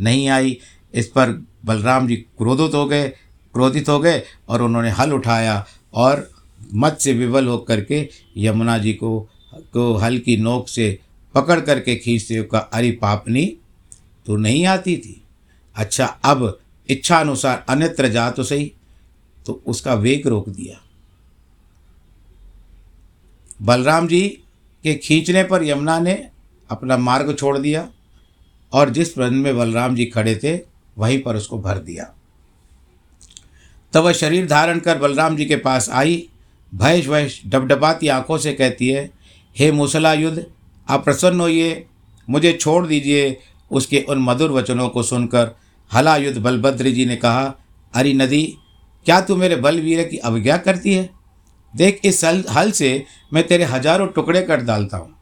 नहीं 0.00 0.28
आई, 0.28 0.58
इस 0.94 1.08
पर 1.08 1.30
बलराम 1.64 2.06
जी 2.08 2.16
क्रोधित 2.16 2.74
हो 2.74 2.86
गए, 2.86 3.08
क्रोधित 3.54 3.88
हो 3.88 3.98
गए 3.98 4.22
और 4.48 4.62
उन्होंने 4.62 4.90
हल 4.90 5.12
उठाया 5.12 5.64
और 5.94 6.28
मत 6.74 6.98
से 7.00 7.12
विवल 7.12 7.48
होकर 7.48 7.80
के 7.80 8.08
यमुना 8.36 8.78
जी 8.78 8.92
को 8.92 9.28
को 9.74 9.94
हल 9.94 10.18
की 10.18 10.36
नोक 10.36 10.68
से 10.68 10.98
पकड़ 11.34 11.60
करके 11.60 11.94
खींचते 11.96 12.42
कहा, 12.42 12.60
अरे 12.60 12.90
पापनी 12.92 13.56
तो 14.30 14.36
नहीं 14.36 14.66
आती 14.66 14.96
थी। 14.96 15.22
अच्छा 15.76 16.06
अब 16.24 16.60
इच्छा 16.88 17.18
अनुसार 17.20 17.64
अन्यत्र 17.68 18.08
जा 18.08 18.30
तो 18.30 18.44
सही। 18.44 18.72
तो 19.46 19.52
उसका 19.66 19.94
वेग 19.94 20.26
रोक 20.26 20.48
दिया। 20.48 20.80
बलराम 23.62 24.06
जी 24.08 24.20
के 24.84 24.94
खींचने 24.94 25.42
पर 25.44 25.64
यमुना 25.64 25.98
ने 26.00 26.14
अपना 26.70 26.96
मार्ग 26.96 27.34
छोड़ 27.38 27.56
दिया 27.58 27.88
और 28.72 28.90
जिस 28.90 29.16
वन 29.18 29.34
में 29.34 29.56
बलराम 29.58 29.94
जी 29.94 30.04
खड़े 30.04 30.34
थे, 30.36 30.56
वहीं 30.98 31.20
पर 31.22 31.36
उसको 31.36 31.58
भर 31.58 31.78
दिया। 31.78 32.04
तब 33.92 34.02
वह 34.02 34.12
शरीर 34.12 34.46
धारण 34.46 34.78
कर 34.78 34.98
बलराम 34.98 35.36
जी 35.36 35.44
के 35.44 35.56
पास 35.56 35.90
आई। 35.90 36.28
भय 36.72 37.00
वह 37.00 37.28
डबडबाती 37.46 38.08
आँखों 38.08 38.38
से 38.38 38.52
कहती 38.52 38.88
है, 38.88 39.10
हे 39.56 39.72
मूसला 39.72 40.12
युद्ध 40.12 40.46
आप 40.88 41.04
प्रसन्न 41.04 41.40
होइए, 41.40 41.86
मुझे 42.28 42.52
छोड़ 42.52 42.86
दीजिए 42.86 43.30
उसके 43.70 44.04
उन 44.08 44.18
मधुर 44.18 44.50
वचनों 44.50 44.88
को 44.88 45.02
सुनकर 45.02 45.54
हलायुद्ध 45.90 46.38
बलभद्र 46.38 46.90
जी 46.90 47.04
ने 47.06 47.16
कहा, 47.16 47.54
अरे 47.94 48.12
नदी, 48.14 48.42
क्या 49.06 49.20
तू 49.20 49.36
मेरे 49.36 49.56
बलवीर 49.56 50.02
की 50.02 50.16
अवज्ञा 50.18 50.56
करती 50.58 50.94
है? 50.94 51.08
देख, 51.74 52.00
इस 52.04 52.24
हल 52.50 52.70
से 52.70 53.04
मैं 53.32 53.46
तेरे 53.46 53.64
हज़ारों 53.64 54.06
टुकड़े 54.06 54.42
कर 54.42 54.60
डालता 54.60 54.96
हूँ। 54.96 55.14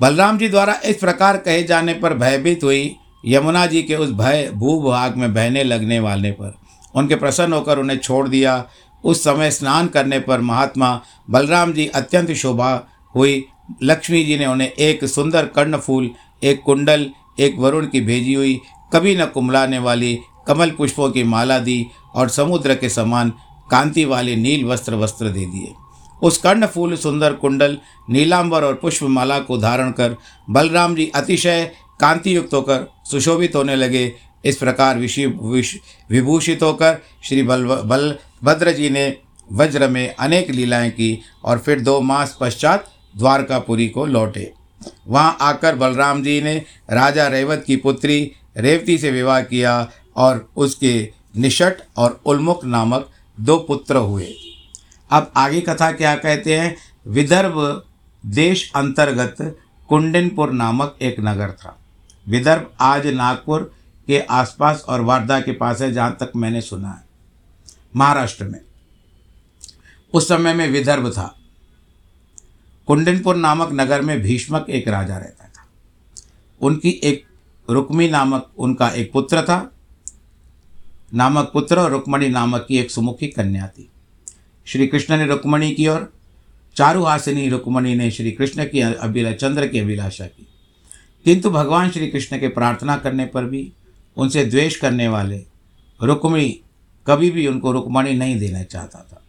बलराम 0.00 0.38
जी 0.38 0.48
द्वारा 0.48 0.74
इस 0.84 0.96
प्रकार 0.96 1.36
कहे 1.38 1.62
जाने 1.62 1.94
पर 1.94 2.14
भयभीत 2.14 2.64
हुई। 2.64 2.96
यमुना 3.24 3.64
जी 3.66 3.82
के 3.82 3.94
उस 3.94 4.10
भय 4.10 4.50
भूभाग 4.54 5.16
में 5.16 5.32
बहने 5.34 5.64
लगने 5.64 5.98
वाले 6.00 6.30
पर, 6.32 6.54
उनके 6.94 7.14
प्रसन्न 7.16 7.52
होकर 7.52 7.78
उन्हें 7.78 7.98
छोड़ 7.98 8.28
दिया। 8.28 8.64
उस 9.04 9.22
समय 9.24 9.50
स्नान 9.50 9.86
करने 9.88 10.18
पर 10.20 10.40
महात्मा 10.40 11.00
बलराम 11.30 11.72
जी 11.72 11.86
अत्यंत 11.86 12.32
शोभा 12.32 12.72
हुई। 13.14 13.44
लक्ष्मी 13.82 14.22
जी 14.24 14.38
ने 14.38 14.46
उन्हें 14.46 14.68
एक 14.68 15.04
सुंदर 15.04 15.46
कर्णफूल 15.46 16.10
एक 16.42 16.62
कुंडल, 16.62 17.10
एक 17.40 17.58
वरुण 17.58 17.86
की 17.86 18.00
भेजी 18.00 18.34
हुई, 18.34 18.60
कभी 18.92 19.16
न 19.16 19.24
कुमलाने 19.24 19.78
वाली 19.78 20.18
कमल 20.46 20.70
पुष्पों 20.70 21.10
की 21.10 21.22
माला 21.22 21.58
दी 21.58 21.86
और 22.14 22.28
समुद्र 22.28 22.74
के 22.74 22.88
समान 22.88 23.32
कांति 23.70 24.04
वाले 24.04 24.36
नील 24.36 24.64
वस्त्र 24.64 24.94
वस्त्र 24.94 25.28
दे 25.28 25.46
दिए। 25.46 25.72
उस 26.22 26.38
कर्ण 26.38 26.66
फूल 26.66 26.96
सुंदर 26.96 27.32
कुंडल, 27.32 27.78
नीलांबर 28.10 28.64
और 28.64 28.74
पुष्पमाला 28.74 29.38
को 29.38 29.58
धारण 29.58 29.90
कर 29.90 30.16
बलराम 30.50 30.94
जी 30.94 31.10
अतिशय 31.14 31.72
कांति 32.00 32.36
युक्त 32.36 32.54
होकर 32.54 32.92
सुशोभित 33.10 33.56
होने 33.56 33.76
लगे। 33.76 34.12
इस 34.44 34.56
प्रकार 34.56 34.98
विषि 34.98 35.26
विभूषित 35.26 36.62
होकर 36.62 36.98
श्री 37.24 37.42
बल 37.42 37.64
बलभद्र 37.64 38.72
जी 38.72 38.90
ने 38.90 39.16
वज्र 39.52 39.88
में 39.88 40.14
अनेक 40.14 40.50
लीलाएँ 40.50 40.90
की 40.90 41.20
और 41.44 41.58
फिर 41.58 41.80
दो 41.80 42.00
मास 42.00 42.36
पश्चात 42.40 42.90
द्वारकापुरी 43.16 43.88
को 43.88 44.06
लौटे। 44.06 44.52
वहाँ 45.06 45.36
आकर 45.40 45.76
बलराम 45.76 46.22
जी 46.22 46.42
ने 46.42 46.64
राजा 46.90 47.28
रेवत 47.28 47.64
की 47.66 47.76
पुत्री 47.76 48.32
रेवती 48.56 48.98
से 48.98 49.10
विवाह 49.10 49.40
किया 49.40 49.90
और 50.16 50.50
उसके 50.56 51.12
निषट 51.36 51.74
और 51.96 52.20
उल्मुख 52.26 52.64
नामक 52.64 53.10
दो 53.40 53.58
पुत्र 53.58 53.96
हुए। 53.96 54.34
अब 55.10 55.32
आगे 55.36 55.60
कथा 55.60 55.92
क्या 55.92 56.14
कहते 56.14 56.58
हैं? 56.58 56.76
विदर्भ 57.06 57.84
देश 58.26 58.72
अंतर्गत 58.76 59.58
कुंडनपुर 59.88 60.50
नामक 60.50 60.98
एक 61.02 61.16
नगर 61.20 61.50
था। 61.50 61.78
विदर्भ 62.28 62.70
आज 62.80 63.06
नागपुर 63.06 63.74
के 64.06 64.20
आसपास 64.20 64.84
और 64.88 65.00
वारदा 65.00 65.40
के 65.40 65.52
पास 65.52 65.80
है, 65.80 65.92
जहाँ 65.92 66.16
तक 66.20 66.32
मैंने 66.36 66.60
सुना 66.60 66.90
है। 66.90 67.02
महाराष्ट्र 67.96 68.44
में। 68.44 68.60
उस 70.14 70.28
समय 70.28 70.54
में 70.54 70.68
विदर्भ 70.68 71.10
था। 71.10 71.39
कुंडनपुर 72.90 73.36
नामक 73.36 73.68
नगर 73.72 74.00
में 74.00 74.22
भीष्मक 74.22 74.66
एक 74.70 74.88
राजा 74.88 75.16
रहता 75.16 75.44
था। 75.44 75.68
उनकी 76.60 76.90
एक 76.90 77.24
रुक्मी 77.70 78.08
नामक, 78.08 78.50
उनका 78.58 78.88
एक 78.88 79.12
पुत्र 79.12 79.42
था। 79.42 79.72
नामक 81.14 81.50
पुत्र 81.52 81.78
और 81.78 81.90
रुक्मणी 81.90 82.28
नामक 82.28 82.64
की 82.68 82.78
एक 82.78 82.90
सुमुखी 82.90 83.26
कन्या 83.26 83.66
थी। 83.66 83.88
श्री 84.64 84.86
कृष्ण 84.86 85.16
ने 85.16 85.26
रुक्मणी 85.26 85.70
की 85.70 85.86
और 85.86 86.12
चारुहासिनी 86.76 87.48
रुक्मणी 87.48 87.94
ने 87.94 88.10
श्री 88.10 88.32
कृष्ण 88.32 88.64
की 88.64 88.80
अभिला, 88.80 89.32
चंद्र 89.32 89.68
की 89.68 89.78
अभिलाषा 89.78 90.26
की। 90.26 90.46
किंतु 91.24 91.50
भगवान 91.50 91.90
श्री 91.90 92.06
कृष्ण 92.06 92.40
के 92.40 92.48
प्रार्थना 92.48 92.96
करने 92.96 93.26
पर 93.26 93.44
भी, 93.44 93.72
उनसे 94.16 94.44
द्वेष 94.44 94.76
करने 94.76 95.08
वाले 95.08 95.44
रुक्मणी 96.02 96.60
कभी 97.06 97.30
भी 97.30 97.46
उनको 97.46 97.72
रुक्मणी 97.72 98.12
नहीं 98.12 98.38
देना 98.38 98.62
चाहता 98.62 99.06
था। 99.12 99.22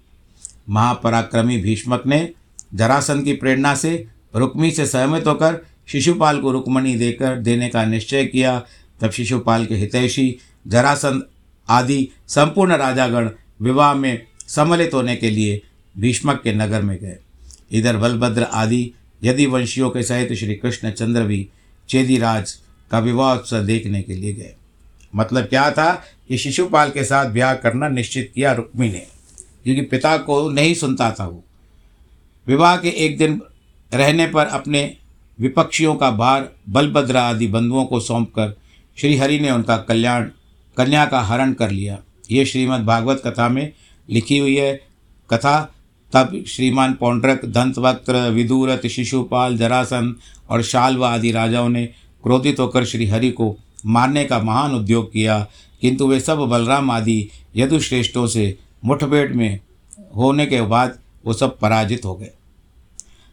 महापराक्रमी 0.70 1.58
भीष्मक 1.58 2.04
ने 2.08 2.34
जरासन 2.74 3.22
की 3.24 3.34
प्रेरणा 3.34 3.74
से 3.76 3.94
रुक्मी 4.36 4.72
से 4.72 4.86
सहमत 4.86 5.28
होकर 5.28 5.60
शिशुपाल 5.88 6.40
को 6.42 6.52
रुक्मणी 6.52 6.96
देकर 6.96 7.36
देने 7.38 7.70
का 7.70 7.84
निश्चय 7.86 8.26
किया। 8.26 8.60
तब 9.02 9.12
शिशुपाल 9.12 9.66
के 9.66 9.76
हितैषी 9.76 10.36
जरासंध 10.68 11.24
आदि 11.70 12.08
संपूर्ण 12.28 12.76
राजागण 12.76 13.30
विवाह 13.62 13.94
में 13.94 14.26
सम्मिलित 14.48 14.94
होने 14.94 15.16
के 15.16 15.30
लिए 15.30 15.62
भीष्मक 15.96 16.42
के 16.44 16.54
नगर 16.54 16.82
में 16.82 16.98
गए। 16.98 17.18
इधर 17.72 17.98
बलभद्र 17.98 18.44
आदि 18.44 18.92
यदि 19.24 19.46
वंशियों 19.46 19.90
के 19.90 20.04
सहित 20.04 20.34
श्री 20.34 20.56
कृष्ण 20.56 20.92
चंद्र 20.92 21.24
भी 21.24 21.48
चेदीराज 21.90 22.52
का 22.92 23.00
विवाह 23.00 23.36
उत्सव 23.36 23.64
देखने 23.64 24.02
के 24.02 24.14
लिए 24.14 24.34
गए। 24.34 24.56
मतलब 25.16 25.44
क्या 25.44 25.70
था 25.72 25.92
कि 26.28 26.38
शिशुपाल 26.38 26.90
के 26.90 27.04
साथ 27.04 27.26
ब्याह 27.26 27.54
करना 27.56 27.90
निश्चित 27.90 28.32
किया 28.36 28.52
रुक्मी 28.54 28.90
ने, 28.90 29.06
क्योंकि 29.64 29.82
पिता 29.82 30.18
को 30.18 30.50
नहीं 30.50 30.74
सुनता 30.74 31.12
था 31.12 31.26
वो। 31.26 31.44
विवाह 32.48 32.78
के 32.78 32.90
एक 32.90 33.18
दिन 33.18 33.42
रहने 33.94 34.28
पर 34.28 34.46
अपने 34.46 34.98
विपक्षियों 35.40 35.96
का 35.96 36.12
भार, 36.12 36.52
बलभद्र 36.70 37.18
आदि 37.18 37.48
बंधुओं 37.48 37.86
को 37.86 38.00
सौंपकर 38.00 38.58
श्रीहरि 38.98 39.40
ने 39.40 39.52
उनका 39.52 39.78
कल्याण, 39.78 40.24
कन्या 40.78 41.06
का 41.06 41.22
हरण 41.22 41.54
कर 41.54 41.72
लिया। 41.72 42.00
ये 42.32 42.46
श्रीमद् 42.46 42.86
भागवत 42.86 43.22
कथा 43.26 43.50
में 43.50 43.74
लिखी 44.10 44.38
हुई 44.38 44.58
है। 44.58 44.82
कथा, 45.30 45.76
तब 46.14 46.44
श्रीमान 46.48 46.94
पौंड्रक, 46.94 47.46
दंतवक्त्र 47.46 48.30
विदुरथ 48.30 48.88
शिशुपाल, 48.88 49.58
जरासन 49.58 50.16
और 50.50 50.62
शाल्व 50.62 51.06
आदि 51.06 51.32
राजाओं 51.32 51.70
ने 51.70 51.86
क्रोधित 52.24 52.60
होकर 52.60 52.86
श्रीहरि 52.86 53.32
को 53.32 53.58
मारने 53.86 54.26
का 54.26 54.40
महान 54.40 54.72
उद्योग 54.72 55.14
किया। 55.14 55.48
किंतु 55.82 56.08
वे 56.08 56.20
सब 56.20 56.38
बलराम 56.38 56.92
आदि 56.92 57.30
यदुश्रेष्ठों 57.56 58.28
से 58.28 58.58
मुठभेड़ 58.86 59.34
में 59.34 59.60
होने 60.16 60.46
के 60.46 60.62
बाद 60.62 61.01
वो 61.26 61.34
सब 61.34 61.58
पराजित 61.60 62.06
हो 62.06 62.16
गए। 62.16 62.32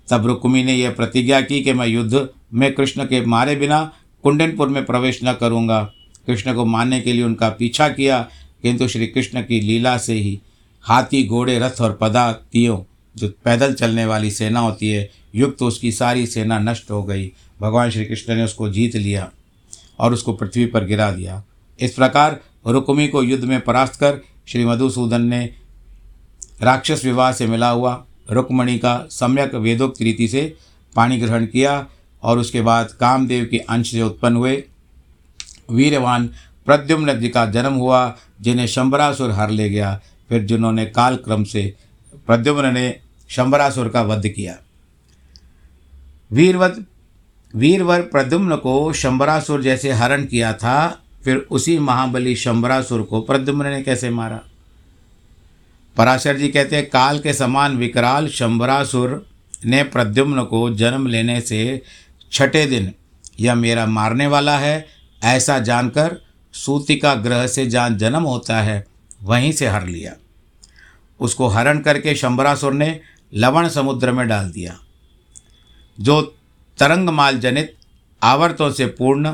तब 0.08 0.26
रुक्मी 0.26 0.64
ने 0.64 0.74
यह 0.74 0.90
प्रतिज्ञा 0.90 1.40
की 1.40 1.62
कि 1.62 1.72
मैं 1.72 1.86
युद्ध 1.86 2.28
में 2.54 2.72
कृष्ण 2.74 3.04
के 3.04 3.24
मारे 3.26 3.56
बिना 3.56 3.92
कुंडनपुर 4.24 4.68
में 4.68 4.84
प्रवेश 4.84 5.20
न 5.24 5.32
करूँगा। 5.32 5.82
कृष्ण 6.26 6.54
को 6.54 6.64
मारने 6.64 7.00
के 7.00 7.12
लिए 7.12 7.22
उनका 7.22 7.48
पीछा 7.48 7.88
किया, 7.88 8.20
किंतु 8.62 8.88
श्री 8.88 9.06
कृष्ण 9.06 9.42
की 9.42 9.60
लीला 9.60 9.96
से 9.98 10.14
ही 10.14 10.40
हाथी, 10.84 11.26
घोड़े, 11.26 11.58
रथ 11.58 11.80
और 11.80 11.98
पदातियों, 12.00 12.78
जो 13.16 13.28
पैदल 13.44 13.74
चलने 13.74 14.06
वाली 14.06 14.30
सेना 14.30 14.60
होती 14.60 14.88
है, 14.88 15.10
युक्त 15.34 15.62
उसकी 15.62 15.92
सारी 15.92 16.26
सेना 16.26 16.58
नष्ट 16.58 16.90
हो 16.90 17.02
गई। 17.02 17.32
भगवान 17.60 17.90
श्री 17.90 18.04
कृष्ण 18.04 18.34
ने 18.34 18.44
उसको 18.44 18.68
जीत 18.68 18.96
लिया 18.96 19.30
और 19.98 20.12
उसको 20.12 20.32
पृथ्वी 20.32 20.66
पर 20.66 20.84
गिरा 20.84 21.10
दिया। 21.10 21.42
इस 21.80 21.94
प्रकार 21.94 22.40
रुक्मी 22.66 23.08
को 23.08 23.22
युद्ध 23.22 23.44
में 23.44 23.60
परास्त 23.60 23.94
कर 23.94 24.20
श्री 24.46 24.64
मधुसूदन 24.64 25.22
ने 25.22 25.54
राक्षस 26.62 27.04
विवाह 27.04 27.32
से 27.32 27.46
मिला 27.46 27.68
हुआ 27.68 28.04
रुक्मणी 28.30 28.78
का 28.78 29.06
सम्यक 29.10 29.54
वेदोक्त 29.54 30.02
रीति 30.02 30.28
से 30.28 30.56
पाणी 30.96 31.18
ग्रहण 31.18 31.46
किया 31.46 31.86
और 32.22 32.38
उसके 32.38 32.60
बाद 32.60 32.88
कामदेव 33.00 33.44
के 33.44 33.58
अंश 33.58 33.90
से 33.90 34.02
उत्पन्न 34.02 34.36
हुए 34.36 34.64
वीरवान 35.70 36.30
प्रद्युम्न 36.66 37.20
जी 37.20 37.28
का 37.28 37.46
जन्म 37.46 37.72
हुआ, 37.72 38.16
जिन्हें 38.40 38.66
शंबरासुर 38.66 39.30
हर 39.30 39.50
ले 39.50 39.70
गया, 39.70 40.00
फिर 40.28 40.42
जिन्होंने 40.42 40.86
काल 40.86 41.16
क्रम 41.16 41.44
से 41.44 41.74
प्रद्युम्न 42.26 42.74
ने 42.74 43.00
शंबरासुर 43.28 43.88
का 43.88 44.02
वध 44.02 44.28
किया। 44.28 44.56
वीरवत, 46.32 46.84
वीरवर 47.54 48.00
प्रद्युम्न 48.00 48.56
को 48.56 48.92
शंबरासुर 48.92 49.62
जैसे 49.62 49.92
हरण 49.92 50.24
किया 50.24 50.52
था, 50.52 51.02
फिर 51.24 51.36
उसी 51.36 51.78
महाबली 51.78 52.36
शंबरासुर 52.36 53.02
को 53.02 53.20
प्रद्युम्न 53.20 53.66
ने 53.66 53.82
कैसे 53.82 54.10
मारा? 54.10 54.40
पराशर 55.98 56.36
जी 56.36 56.48
कहते 56.48 56.76
हैं, 56.76 56.90
काल 56.90 57.18
के 57.18 57.32
समान 57.32 57.76
विकराल 57.76 58.28
शंबरासुर 58.28 59.26
ने 59.66 59.82
प्रद्युम्न 59.82 60.42
को 60.42 60.74
जन्म 60.74 61.06
लेने 61.06 61.40
से 61.40 61.82
छठे 62.32 62.66
दिन 62.66 62.92
यह 63.40 63.54
मेरा 63.54 63.86
मारने 63.86 64.26
वाला 64.26 64.58
है। 64.58 64.86
ऐसा 65.24 65.58
जानकर 65.58 66.16
सूतिका 66.52 67.14
ग्रह 67.14 67.46
से 67.46 67.66
जहाँ 67.66 67.90
जन्म 67.90 68.22
होता 68.22 68.60
है, 68.60 68.86
वहीं 69.22 69.52
से 69.52 69.66
हर 69.66 69.86
लिया। 69.86 70.14
उसको 71.20 71.48
हरण 71.48 71.78
करके 71.78 72.14
शंबरासुर 72.14 72.72
ने 72.72 73.00
लवण 73.34 73.68
समुद्र 73.68 74.12
में 74.12 74.28
डाल 74.28 74.50
दिया। 74.50 74.78
जो 76.00 76.22
तरंगमाल 76.78 77.38
जनित 77.38 77.76
आवर्तों 78.22 78.70
से 78.70 78.86
पूर्ण 78.86 79.32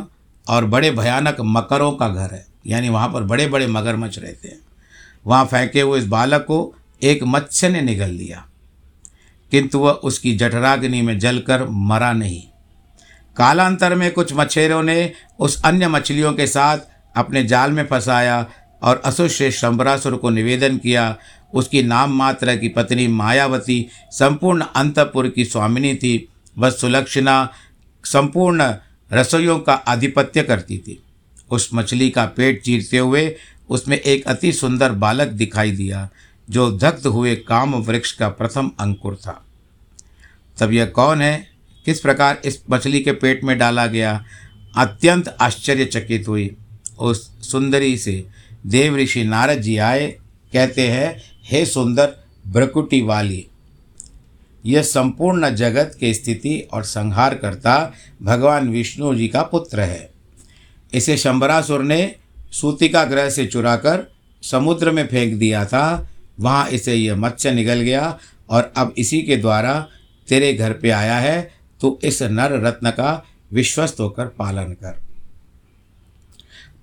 और 0.48 0.64
बड़े 0.64 0.90
भयानक 0.90 1.36
मकरों 1.40 1.92
का 1.92 2.08
घर 2.08 2.34
है, 2.34 2.46
यानी 2.66 2.88
वहाँ 2.88 3.08
पर 3.08 3.22
बड़े 3.22 3.46
बड़े 3.46 3.66
मगरमच्छ 3.66 4.18
रहते 4.18 4.48
हैं। 4.48 4.58
वहाँ 5.26 5.44
फेंके 5.44 5.80
हुए 5.80 5.98
इस 5.98 6.06
बालक 6.06 6.40
को 6.40 6.74
एक 7.02 7.22
मत्स्य 7.22 7.68
ने 7.68 7.80
निगल 7.80 8.10
लिया। 8.10 8.48
किंतु 9.50 9.78
वह 9.78 9.90
उसकी 9.90 10.36
जठराग्नि 10.36 11.02
में 11.02 11.18
जलकर 11.18 11.66
मरा 11.68 12.12
नहीं। 12.12 12.42
कालांतर 13.36 13.94
में 13.94 14.12
कुछ 14.12 14.32
मच्छेरों 14.32 14.82
ने 14.82 15.12
उस 15.38 15.62
अन्य 15.64 15.88
मछलियों 15.88 16.32
के 16.32 16.46
साथ 16.46 16.78
अपने 17.16 17.44
जाल 17.44 17.70
में 17.70 17.86
फंसाया 17.86 18.46
और 18.82 19.02
असुश्रेष्ठ 19.04 19.60
शंबरासुर 19.60 20.16
को 20.16 20.30
निवेदन 20.30 20.76
किया, 20.76 21.16
उसकी 21.54 21.82
नाम 21.82 22.12
मात्र 22.12 22.56
की 22.56 22.68
पत्नी 22.68 23.08
मायावती 23.08 23.88
संपूर्ण 24.10 24.64
अंतपुर 24.76 25.28
की 25.28 25.44
स्वामिनी 25.44 25.94
थी। 25.94 26.28
वह 26.58 26.70
सुलक्षणा 26.70 27.52
संपूर्ण 28.04 28.74
रसोइयों 29.12 29.58
का 29.58 29.74
आधिपत्य 29.74 30.42
करती 30.42 30.78
थी। 30.78 31.02
उस 31.50 31.70
मछली 31.74 32.10
का 32.10 32.26
पेट 32.26 32.62
चीरते 32.62 32.98
हुए 32.98 33.36
उसमें 33.70 33.98
एक 33.98 34.26
अति 34.26 34.52
सुंदर 34.52 34.92
बालक 34.92 35.28
दिखाई 35.28 35.70
दिया, 35.70 36.08
जो 36.50 36.70
दग्ध 36.70 37.06
हुए 37.06 37.36
काम 37.36 37.74
वृक्ष 37.74 38.12
का 38.12 38.28
प्रथम 38.28 38.70
अंकुर 38.80 39.16
था। 39.16 39.44
तब 40.58 40.72
यह 40.72 40.86
कौन 40.86 41.22
है? 41.22 41.46
किस 41.84 42.00
प्रकार 42.00 42.42
इस 42.44 42.62
मछली 42.70 43.00
के 43.00 43.12
पेट 43.12 43.44
में 43.44 43.58
डाला 43.58 43.86
गया? 43.86 44.24
अत्यंत 44.76 45.36
आश्चर्यचकित 45.40 46.28
हुई। 46.28 46.56
उस 46.98 47.50
सुंदरी 47.50 47.98
से 47.98 48.26
देव 48.66 48.96
ऋषि 48.96 49.24
नारद 49.24 49.58
जी 49.58 49.76
आए, 49.76 50.06
कहते 50.52 50.88
हैं, 50.88 51.22
हे 51.44 51.66
सुंदर 51.66 52.14
ब्रकुटी 52.48 53.02
वाली, 53.02 53.46
यह 54.66 54.82
संपूर्ण 54.82 55.50
जगत 55.50 55.96
के 56.00 56.14
स्थिति 56.14 56.68
और 56.72 56.82
संहार 56.82 57.34
करता 57.34 57.92
भगवान 58.22 58.68
विष्णु 58.68 59.14
जी 59.14 59.28
का 59.28 59.42
पुत्र 59.42 59.80
है। 59.80 60.10
इसे 60.94 61.16
शंबरासुर 61.16 61.82
ने 61.82 62.14
सूतिका 62.54 63.04
ग्रह 63.04 63.28
से 63.30 63.46
चुराकर 63.46 64.06
समुद्र 64.42 64.90
में 64.90 65.06
फेंक 65.06 65.34
दिया 65.34 65.64
था, 65.64 66.08
वहाँ 66.40 66.68
इसे 66.68 66.94
यह 66.94 67.16
मत्स्य 67.16 67.50
निगल 67.52 67.80
गया 67.80 68.18
और 68.50 68.72
अब 68.76 68.94
इसी 68.98 69.20
के 69.22 69.36
द्वारा 69.36 69.80
तेरे 70.28 70.52
घर 70.54 70.72
पे 70.72 70.90
आया 70.90 71.16
है 71.18 71.50
तो 71.80 71.98
इस 72.04 72.22
नर 72.22 72.52
रत्न 72.62 72.90
का 72.90 73.22
विश्वस्त 73.52 74.00
होकर 74.00 74.26
पालन 74.28 74.72
कर। 74.74 75.00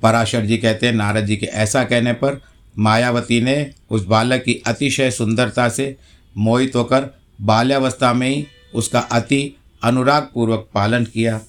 पराशर 0.02 0.46
जी 0.46 0.58
कहते 0.58 0.88
हैं, 0.88 0.94
नारद 0.94 1.26
जी 1.26 1.36
के 1.38 1.46
ऐसा 1.46 1.84
कहने 1.84 2.14
पर 2.14 2.42
मायावती 2.76 3.42
ने 3.42 3.72
उस 3.90 4.06
बालक 4.06 4.44
की 4.44 4.62
अतिशय 4.68 5.12
सुंदरता 5.12 5.68
से 5.70 5.96
मोहित 6.36 6.76
होकर 6.76 7.10
बाल्यावस्था 7.42 8.14
में 8.14 8.28
ही 8.30 8.46
उसका 8.74 9.00
अति 9.00 9.56
अनुराग 9.84 10.30
पूर्वक 10.34 10.68
पालन 10.74 11.06
किया। 11.06 11.40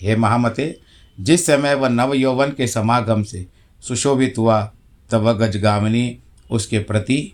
हे 0.00 0.16
महामते 0.16 0.76
जिस 1.20 1.46
समय 1.46 1.74
वह 1.74 1.88
नव 1.88 2.14
यौवन 2.14 2.50
के 2.50 2.66
समागम 2.66 3.22
से 3.22 3.46
सुशोभित 3.80 4.34
हुआ, 4.38 4.72
तब 5.10 5.20
वह 5.20 5.32
गजगामिनी 5.32 6.18
उसके 6.50 6.78
प्रति 6.78 7.32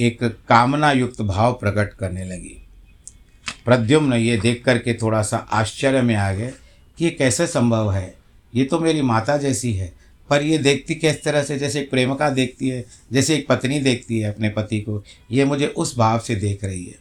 एक 0.00 0.22
कामना 0.22 0.92
युक्त 0.92 1.22
भाव 1.22 1.52
प्रकट 1.52 1.92
करने 1.92 2.24
लगी। 2.24 2.62
प्रद्युम्न 3.64 4.12
ये 4.12 4.36
देख 4.36 4.64
कर 4.64 4.78
के 4.78 4.94
थोड़ा 4.94 5.22
सा 5.22 5.36
आश्चर्य 5.36 6.02
में 6.02 6.14
आ 6.14 6.32
गए 6.32 6.52
कि 6.98 7.04
ये 7.04 7.10
कैसे 7.10 7.46
संभव 7.46 7.92
है? 7.92 8.14
ये 8.54 8.64
तो 8.64 8.80
मेरी 8.80 9.02
माता 9.02 9.36
जैसी 9.36 9.72
है, 9.72 9.92
पर 10.30 10.42
ये 10.42 10.58
देखती 10.58 10.94
किस 10.94 11.24
तरह 11.24 11.42
से? 11.42 11.58
जैसे 11.58 11.80
एक 11.80 11.90
प्रेमिका 11.90 12.30
देखती 12.30 12.68
है, 12.68 12.84
जैसे 13.12 13.34
एक 13.34 13.48
पत्नी 13.48 13.78
देखती 13.78 14.18
है 14.18 14.32
अपने 14.32 14.48
पति 14.48 14.80
को, 14.80 15.04
ये 15.30 15.44
मुझे 15.44 15.66
उस 15.66 15.98
भाव 15.98 16.18
से 16.18 16.36
देख 16.36 16.64
रही 16.64 16.84
है। 16.84 16.98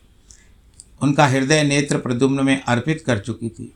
उनका 1.02 1.28
हृदय 1.28 1.64
नेत्र 1.64 1.98
प्रद्युम्न 1.98 2.46
में 2.46 2.62
अर्पित 2.62 3.04
कर 3.06 3.20
चुकी 3.20 3.50
थी। 3.50 3.74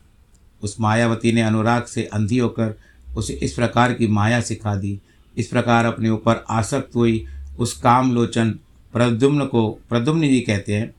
उस 0.62 0.80
मायावती 0.80 1.32
ने 1.32 1.42
अनुराग 1.42 1.84
से 1.84 2.04
अंधी 2.12 2.38
होकर 2.38 2.74
उसे 3.16 3.32
इस 3.32 3.52
प्रकार 3.52 3.92
की 3.92 4.06
माया 4.06 4.40
सिखा 4.40 4.74
दी। 4.76 5.00
इस 5.36 5.46
प्रकार 5.46 5.84
अपने 5.84 6.10
ऊपर 6.10 6.44
आसक्त 6.50 6.96
हुई। 6.96 7.26
उस 7.58 7.80
काम 7.80 8.12
लोचन 8.12 8.50
प्रद्युम्न 8.92 9.44
को 9.44 9.70
प्रद्युम्न 9.70 10.28
जी 10.28 10.40
कहते 10.40 10.76
हैं, 10.76 10.94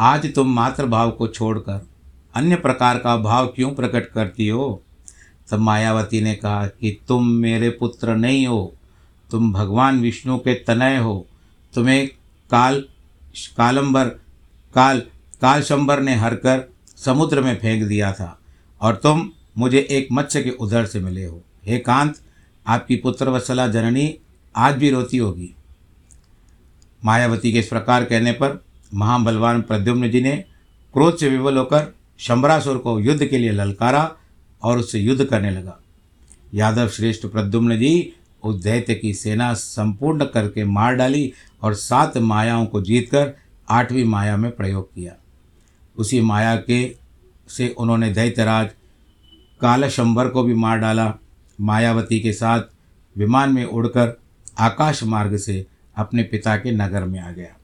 आज 0.00 0.34
तुम 0.34 0.54
मातृभाव 0.54 1.10
को 1.10 1.28
छोड़कर 1.28 1.86
अन्य 2.34 2.56
प्रकार 2.56 2.98
का 2.98 3.16
भाव 3.16 3.46
क्यों 3.46 3.70
प्रकट 3.70 4.06
करती 4.06 4.48
हो? 4.48 4.82
तब 5.50 5.58
मायावती 5.58 6.20
ने 6.20 6.34
कहा 6.34 6.66
कि 6.66 6.98
तुम 7.08 7.26
मेरे 7.26 7.70
पुत्र 7.70 8.16
नहीं 8.16 8.46
हो। 8.46 8.74
तुम 9.30 9.52
भगवान 9.52 10.00
विष्णु 10.00 10.38
के 10.38 10.54
तनय 10.54 10.96
हो। 10.96 11.26
तुम्हें 11.74 12.08
काल, 12.50 12.84
कालंबर, 13.56 14.04
काल, 14.74 15.02
कालशंबर 15.42 16.00
ने 16.00 16.14
हरकर 16.14 16.72
समुद्र 16.96 17.40
में 17.40 17.58
फेंक 17.58 17.88
दिया 17.88 18.12
था। 18.12 18.37
और 18.80 18.94
तुम 18.94 19.30
मुझे 19.58 19.86
एक 19.90 20.08
मत्स्य 20.12 20.42
के 20.42 20.50
उधर 20.50 20.86
से 20.86 21.00
मिले 21.00 21.24
हो। 21.24 21.42
हे 21.64 21.78
कांत, 21.78 22.14
आपकी 22.66 22.96
पुत्र 22.96 23.28
वत्सला 23.28 23.68
जननी 23.68 24.14
आज 24.56 24.74
भी 24.74 24.90
रोती 24.90 25.16
होगी। 25.16 25.54
मायावती 27.04 27.52
के 27.52 27.58
इस 27.58 27.68
प्रकार 27.68 28.04
कहने 28.04 28.32
पर 28.32 28.64
महाबलवान 28.94 29.62
प्रद्युम्न 29.62 30.10
जी 30.10 30.20
ने 30.20 30.44
क्रोध 30.94 31.16
से 31.16 31.28
विवल 31.28 31.58
होकर 31.58 31.94
शंबरासुर 32.18 32.78
को 32.78 33.00
युद्ध 33.00 33.26
के 33.26 33.38
लिए 33.38 33.50
ललकारा 33.50 34.16
और 34.62 34.78
उससे 34.78 34.98
युद्ध 34.98 35.24
करने 35.24 35.50
लगा। 35.50 35.78
यादव 36.54 36.88
श्रेष्ठ 36.88 37.26
प्रद्युम्न 37.26 37.78
जी 37.78 38.12
उस 38.44 38.62
दैत्य 38.62 38.94
की 38.94 39.14
सेना 39.14 39.54
संपूर्ण 39.54 40.24
करके 40.24 40.64
मार 40.64 40.94
डाली 40.94 41.32
और 41.62 41.74
सात 41.74 42.16
मायाओं 42.18 42.66
को 42.66 42.82
जीतकर 42.82 43.32
आठवीं 43.68 44.04
माया 44.04 44.36
में 44.36 44.50
प्रयोग 44.50 44.94
किया। 44.94 45.12
उसी 45.96 46.20
माया 46.20 46.56
के 46.56 47.07
से 47.48 47.68
उन्होंने 47.68 48.10
दैत्यराज 48.10 48.70
कालशंबर 49.60 50.28
को 50.28 50.42
भी 50.42 50.54
मार 50.54 50.78
डाला। 50.78 51.14
मायावती 51.60 52.20
के 52.20 52.32
साथ 52.32 52.60
विमान 53.16 53.52
में 53.52 53.64
उड़कर 53.64 54.20
आकाश 54.58 55.02
मार्ग 55.04 55.36
से 55.36 55.66
अपने 55.96 56.22
पिता 56.22 56.56
के 56.56 56.70
नगर 56.70 57.04
में 57.04 57.20
आ 57.20 57.30
गया। 57.30 57.56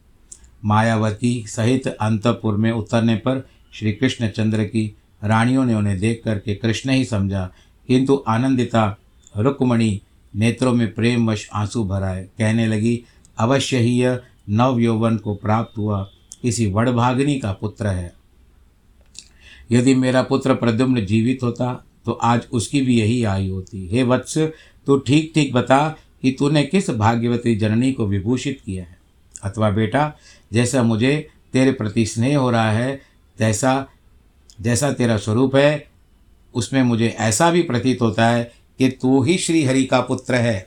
मायावती 0.65 1.45
सहित 1.49 1.87
अंतपुर 1.87 2.57
में 2.57 2.73
उतरने 2.73 3.17
पर 3.17 3.49
श्री 3.73 3.93
कृष्ण 3.93 4.29
चंद्र 4.29 4.65
की 4.65 4.97
रानियों 5.25 5.65
ने 5.65 5.75
उन्हें 5.75 5.99
देख 6.01 6.23
करके 6.25 6.55
कृष्ण 6.55 6.91
ही 6.91 7.05
समझा, 7.05 7.51
किंतु 7.89 8.25
आनंदिता 8.29 8.97
रुक्मणी 9.37 10.03
नेत्रों 10.35 10.73
में 10.73 10.95
प्रेमवश 10.95 11.49
आँसू 11.53 11.85
भराए। 11.85 12.25
कहने 12.39 12.67
लगी, 12.67 13.05
अवश्य 13.39 13.79
ही 13.79 13.91
यह 13.91 14.21
नव 14.51 14.81
यौवन 14.81 15.17
को 15.17 15.35
प्राप्त 15.35 15.79
हुआ। 15.79 16.11
किसी 16.43 16.67
वड़भागिनी 16.73 17.39
का 17.39 17.53
पुत्र 17.53 17.87
है। 17.87 18.13
यदि 19.73 19.95
मेरा 19.95 20.23
पुत्र 20.23 20.55
प्रद्युम्न 20.55 21.07
जीवित 21.07 21.43
होता 21.43 21.85
तो 22.07 22.13
आज 22.13 22.47
उसकी 22.53 22.81
भी 22.81 23.01
यही 23.01 23.25
आयु 23.25 23.55
होती। 23.55 23.89
हे 23.89 24.03
वत्स, 24.03 24.39
तू 24.87 24.99
ठीक 24.99 25.33
ठीक 25.35 25.53
बता 25.53 25.97
कि 26.23 26.37
तूने 26.39 26.63
किस 26.63 26.91
भाग्यवती 26.91 27.57
जननी 27.57 27.93
को 27.93 28.07
विभूषित 28.07 28.61
किया 28.67 28.85
है। 28.85 28.99
अथवा 29.43 29.71
बेटा, 29.71 30.17
जैसा 30.53 30.83
मुझे 30.83 31.29
तेरे 31.53 31.73
प्रति 31.73 32.07
स्नेह 32.07 32.39
हो 32.39 32.51
रहा 32.51 32.73
है, 32.73 33.01
तैसा, 33.39 33.87
जैसा 34.61 34.93
तेरा 34.93 35.17
स्वरूप 35.17 35.57
है, 35.57 35.87
उसमें 36.55 36.83
मुझे 36.83 37.09
ऐसा 37.09 37.51
भी 37.51 37.63
प्रतीत 37.63 38.03
होता 38.03 38.29
है 38.29 38.53
कि 38.79 38.89
तू 38.89 39.23
ही 39.23 39.39
श्री 39.39 39.65
हरि 39.65 39.85
का 39.85 40.01
पुत्र 40.01 40.35
है। 40.35 40.67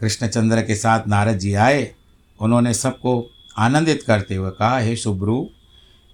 कृष्णचंद्र 0.00 0.62
के 0.62 0.74
साथ 0.74 1.08
नारद 1.08 1.38
जी 1.38 1.54
आए। 1.54 1.94
उन्होंने 2.40 2.74
सबको 2.74 3.30
आनंदित 3.58 4.02
करते 4.02 4.34
हुए 4.34 4.50
कहा, 4.50 4.78
हे 4.78 4.96
सुब्रू 4.96 5.50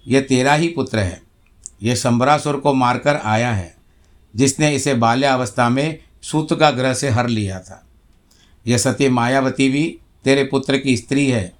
यह 0.07 0.21
तेरा 0.21 0.53
ही 0.53 0.67
पुत्र 0.67 0.99
है। 0.99 1.21
यह 1.83 1.95
संबरासुर 1.95 2.55
को 2.55 2.73
मारकर 2.73 3.15
आया 3.15 3.51
है, 3.51 3.75
जिसने 4.35 4.75
इसे 4.75 4.93
बाल्यावस्था 4.93 5.69
में 5.69 5.99
सूत 6.21 6.59
का 6.59 6.71
ग्रह 6.71 6.93
से 6.93 7.09
हर 7.09 7.27
लिया 7.27 7.59
था। 7.59 7.87
यह 8.67 8.77
सती 8.77 9.09
मायावती 9.09 9.69
भी 9.69 9.99
तेरे 10.23 10.43
पुत्र 10.43 10.77
की 10.77 10.97
स्त्री 10.97 11.27
है। 11.27 11.53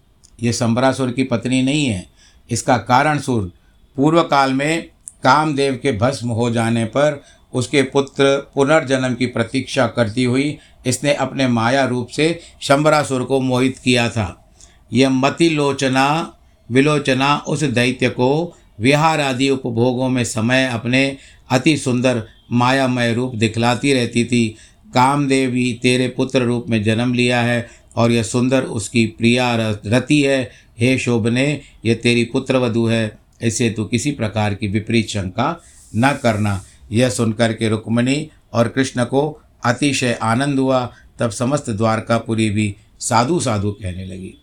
यह 0.43 0.51
संबरासुर 0.51 1.11
की 1.11 1.23
पत्नी 1.23 1.61
नहीं 1.61 1.85
है। 1.85 2.09
इसका 2.49 2.77
कारण 2.77 3.19
सुर 3.19 3.51
पूर्व 3.95 4.23
काल 4.23 4.53
में 4.53 4.89
कामदेव 5.23 5.79
के 5.81 5.91
भस्म 5.91 6.29
हो 6.29 6.51
जाने 6.51 6.85
पर 6.85 7.23
उसके 7.53 7.83
पुत्र 7.83 8.51
पुनर्जन्म 8.55 9.15
की 9.15 9.25
प्रतीक्षा 9.25 9.87
करती 9.87 10.23
हुई 10.23 10.57
इसने 10.85 11.13
अपने 11.13 11.47
माया 11.47 11.85
रूप 11.85 12.07
से 12.07 12.39
शंबरासुर 12.61 13.23
को 13.23 13.39
मोहित 13.39 13.77
किया 13.77 14.09
था। 14.09 14.53
यह 14.93 15.09
मतिलोचना 15.09 16.34
विलोचना 16.69 17.35
उस 17.37 17.63
दैत्य 17.63 18.09
को 18.09 18.55
विहार 18.79 19.21
आदि 19.21 19.49
उपभोगों 19.49 20.09
में 20.09 20.23
समय 20.23 20.67
अपने 20.67 21.17
अति 21.51 21.75
सुंदर 21.77 22.23
मायामय 22.51 23.13
रूप 23.13 23.35
दिखलाती 23.35 23.93
रहती 23.93 24.25
थी। 24.25 24.47
कामदेवी 24.93 25.71
तेरे 25.73 26.07
पुत्र 26.07 26.41
रूप 26.41 26.65
में 26.69 26.81
जन्म 26.83 27.13
लिया 27.13 27.41
है 27.41 27.67
और 27.95 28.11
यह 28.11 28.23
सुंदर 28.23 28.63
उसकी 28.63 29.05
प्रिया 29.07 29.55
रति 29.85 30.21
है। 30.21 30.51
हे 30.79 30.97
शोभने 30.97 31.61
यह 31.85 31.95
तेरी 31.95 32.23
पुत्र 32.23 32.57
वधु 32.57 32.85
है। 32.85 33.17
इसे 33.41 33.69
तो 33.69 33.85
किसी 33.85 34.11
प्रकार 34.11 34.53
की 34.53 34.67
विपरीत 34.67 35.07
शंका 35.07 35.61
न 35.95 36.11
करना। 36.23 36.61
यह 36.91 37.09
सुनकर 37.09 37.53
के 37.53 37.69
रुक्मणी 37.69 38.29
और 38.53 38.67
कृष्ण 38.67 39.03
को 39.03 39.41
अतिशय 39.65 40.13
आनंद 40.13 40.59
हुआ। 40.59 40.85
तब 41.19 41.29
समस्त 41.29 41.69
द्वारकापुरी 41.69 42.49
भी 42.49 42.75
साधु 42.99 43.39
साधु 43.39 43.71
कहने 43.71 44.05
लगी। 44.05 44.33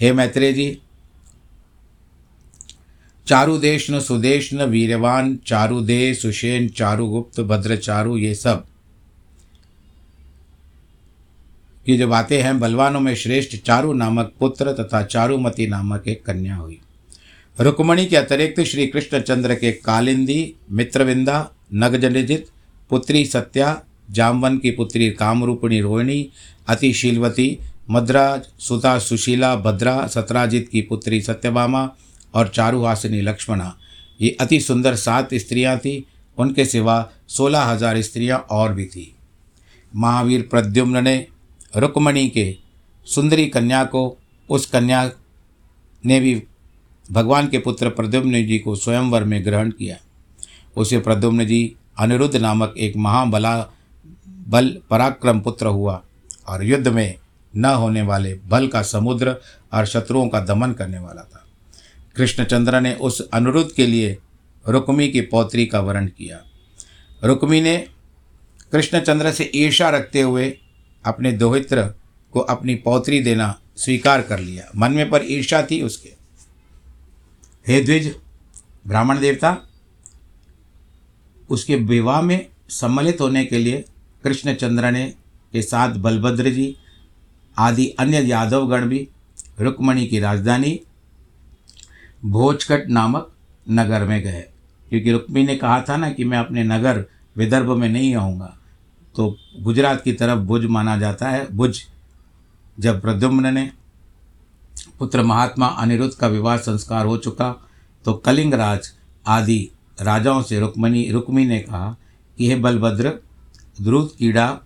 हे 0.00 0.12
मैत्रेय 0.12 0.52
जी 0.52 0.66
चारुदेश 3.26 3.90
न 3.90 4.00
सुदेश 4.00 4.54
न 4.54 4.62
वीरवान, 4.62 5.38
चारुदे 5.46 6.14
सुशेन 6.14 6.68
चारुगुप्त 6.68 7.40
भद्र 7.40 7.76
चारु 7.76 8.18
ये 8.18 8.34
सब। 8.34 8.64
ये 11.88 11.96
जो 11.96 12.08
बातें 12.08 12.42
हैं, 12.42 12.60
बलवानों 12.60 13.00
में 13.00 13.14
श्रेष्ठ 13.14 13.56
चारु 13.56 13.92
नामक 13.92 14.32
पुत्र 14.40 14.72
तथा 14.72 15.02
चारुमती 15.02 15.66
नामक 15.66 16.08
एक 16.08 16.24
कन्या 16.24 16.56
हुई। 16.56 16.80
रुक्मणी 17.60 18.06
के 18.06 18.16
अतिरिक्त 18.16 18.60
श्री 18.60 18.86
कृष्णचंद्र 18.86 19.54
के 19.54 19.72
कालिंदी, 19.72 20.54
मित्रविंदा, 20.70 21.50
नगजनिजित, 21.74 22.46
पुत्री 22.90 23.26
सत्या, 23.26 23.82
जामवन 24.10 24.58
की 24.58 24.70
पुत्री 24.70 25.10
कामरूपिणी 25.10 25.80
रोहिणी, 25.80 26.28
अतिशीलवती, 26.68 27.58
मद्राज 27.90 28.42
सुता 28.58 28.98
सुशीला, 28.98 29.56
भद्रा, 29.56 30.06
सतराजित 30.06 30.68
की 30.72 30.80
पुत्री 30.80 31.20
सत्यभामा 31.20 31.90
और 32.34 32.48
चारुहासिनी 32.48 33.20
लक्ष्मणा। 33.20 33.74
ये 34.20 34.36
अति 34.40 34.60
सुंदर 34.60 34.94
सात 34.96 35.34
स्त्रियाँ 35.34 35.76
थीं। 35.78 36.00
उनके 36.38 36.64
सिवा 36.64 36.96
सोलह 37.28 37.62
हज़ार 37.62 38.00
स्त्रियाँ 38.02 38.38
और 38.50 38.72
भी 38.72 38.86
थीं। 38.86 39.06
महावीर 39.92 40.46
प्रद्युम्न 40.50 41.02
ने 41.04 41.16
रुक्मणी 41.76 42.28
के 42.28 42.54
सुंदरी 43.06 43.46
कन्या 43.46 43.84
को, 43.84 44.18
उस 44.48 44.66
कन्या 44.66 45.10
ने 46.04 46.20
भी 46.20 46.42
भगवान 47.10 47.48
के 47.48 47.58
पुत्र 47.58 47.88
प्रद्युम्न 47.90 48.44
जी 48.46 48.58
को 48.58 48.74
स्वयंवर 48.76 49.24
में 49.24 49.44
ग्रहण 49.44 49.70
किया। 49.70 49.96
उसे 50.76 50.98
प्रद्युम्न 50.98 51.44
जी 51.44 51.74
अनिरुद्ध 52.00 52.36
नामक 52.36 52.74
एक 52.78 52.96
महाबला 52.96 53.56
बल 54.48 54.70
पराक्रम 54.90 55.40
पुत्र 55.40 55.66
हुआ 55.68 56.02
और 56.48 56.64
युद्ध 56.64 56.88
में 56.88 57.14
न 57.54 57.64
होने 57.64 58.02
वाले 58.02 58.34
बल 58.46 58.66
का 58.68 58.82
समुद्र 58.82 59.36
और 59.72 59.86
शत्रुओं 59.86 60.28
का 60.28 60.40
दमन 60.40 60.72
करने 60.72 60.98
वाला 60.98 61.22
था। 61.22 61.41
कृष्णचंद्र 62.16 62.80
ने 62.80 62.94
उस 62.94 63.28
अनुरुद्ध 63.28 63.72
के 63.72 63.86
लिए 63.86 64.18
रुक्मी 64.68 65.08
की 65.08 65.20
पौत्री 65.20 65.66
का 65.66 65.80
वर्ण 65.80 66.06
किया। 66.06 66.40
रुक्मी 67.24 67.60
ने 67.60 67.88
कृष्णचंद्र 68.72 69.32
से 69.32 69.50
ईर्षा 69.54 69.90
रखते 69.90 70.20
हुए 70.20 70.58
अपने 71.04 71.32
दोहित्र 71.32 71.82
को 72.32 72.40
अपनी 72.40 72.74
पौत्री 72.74 73.20
देना 73.20 73.58
स्वीकार 73.76 74.22
कर 74.22 74.40
लिया। 74.40 74.64
मन 74.76 74.92
में 74.92 75.10
पर 75.10 75.20
ईर्षा 75.24 75.62
थी 75.62 75.82
उसके। 75.82 76.14
हे 77.68 77.80
द्विज, 77.80 78.16
ब्राह्मण 78.86 79.20
देवता, 79.20 79.56
उसके 81.50 81.76
विवाह 81.76 82.22
में 82.22 82.46
सम्मिलित 82.68 83.20
होने 83.20 83.44
के 83.44 83.58
लिए 83.58 83.84
कृष्णचंद्र 84.24 84.90
ने 84.90 85.14
के 85.52 85.62
साथ 85.62 85.94
बलभद्र 85.94 86.50
जी, 86.50 86.76
आदि 87.58 87.86
अन्य 87.88 88.20
यादवगण 88.20 88.86
भी, 88.86 89.08
रुक्मणी 89.60 90.06
की 90.06 90.18
राजधानी 90.18 90.80
भोजकट 92.22 92.88
नामक 92.88 93.32
नगर 93.70 94.04
में 94.04 94.20
गए। 94.22 94.44
क्योंकि 94.88 95.12
रुक्मी 95.12 95.44
ने 95.44 95.56
कहा 95.56 95.80
था 95.80 95.96
ना 95.96 96.10
कि 96.10 96.24
मैं 96.24 96.38
अपने 96.38 96.64
नगर 96.64 97.04
विदर्भ 97.36 97.70
में 97.70 97.88
नहीं 97.88 98.14
आऊँगा। 98.14 98.56
तो 99.16 99.36
गुजरात 99.60 100.02
की 100.02 100.12
तरफ़ 100.12 100.38
भुज 100.38 100.64
माना 100.64 100.96
जाता 100.96 101.28
है 101.28 101.46
भुज 101.56 101.82
जब 102.80 103.00
प्रद्युम्न 103.00 103.54
ने 103.54 103.70
पुत्र 104.98 105.22
महात्मा 105.22 105.66
अनिरुद्ध 105.66 106.14
का 106.14 106.26
विवाह 106.26 106.56
संस्कार 106.56 107.06
हो 107.06 107.16
चुका 107.16 107.50
तो 108.04 108.12
कलिंगराज 108.14 108.92
आदि 109.26 109.70
राजाओं 110.02 110.42
से 110.42 110.60
रुक्मणी 110.60 111.10
रुक्मी 111.10 111.44
ने 111.46 111.58
कहा 111.60 111.96
कि 112.38 112.48
हे 112.48 112.56
बलभद्र, 112.56 113.12
द्रुत 113.80 114.14
कीड़ा 114.18 114.58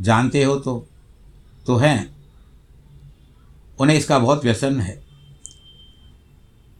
जानते 0.00 0.44
हो 0.44 0.56
तो 0.56 0.88
तो 1.66 1.76
हैं। 1.76 2.16
उन्हें 3.80 3.96
इसका 3.96 4.18
बहुत 4.18 4.44
व्यसन 4.44 4.80
है। 4.80 5.03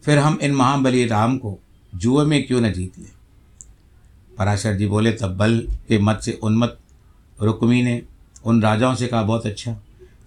फिर 0.04 0.18
हम 0.18 0.38
इन 0.42 0.54
महाबली 0.54 1.04
राम 1.06 1.36
को 1.38 1.58
जुए 1.92 2.24
में 2.24 2.46
क्यों 2.46 2.60
न 2.60 2.72
जीत 2.72 2.98
लें? 2.98 3.10
पराशर 4.38 4.74
जी 4.74 4.86
बोले, 4.86 5.12
तब 5.12 5.36
बल 5.36 5.58
के 5.88 5.98
मत 5.98 6.20
से 6.20 6.32
उन्मत 6.42 6.78
रुक्मी 7.38 7.82
ने 7.82 8.02
उन 8.44 8.62
राजाओं 8.62 8.94
से 8.94 9.06
कहा, 9.06 9.22
बहुत 9.22 9.46
अच्छा। 9.46 9.76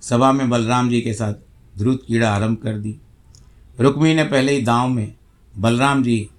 सभा 0.01 0.31
में 0.31 0.49
बलराम 0.49 0.89
जी 0.89 1.01
के 1.01 1.13
साथ 1.13 1.33
द्रुत 1.77 2.03
कीड़ा 2.07 2.29
आरंभ 2.31 2.57
कर 2.57 2.77
दी। 2.77 2.95
रुक्मी 3.79 4.13
ने 4.13 4.23
पहले 4.23 4.51
ही 4.51 4.61
दांव 4.61 4.87
में 4.89 5.13
बलराम 5.53 6.03
जी 6.03 6.29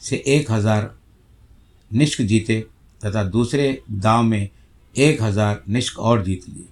से 0.00 0.22
एक 0.26 0.50
हज़ार 0.50 0.90
निष्क 1.90 2.22
जीते 2.22 2.60
तथा 3.00 3.22
दूसरे 3.24 3.82
दांव 3.90 4.22
में 4.22 4.48
एक 4.96 5.22
हज़ार 5.22 5.62
निष्क 5.68 5.98
और 5.98 6.22
जीत 6.24 6.48
लिए। 6.48 6.66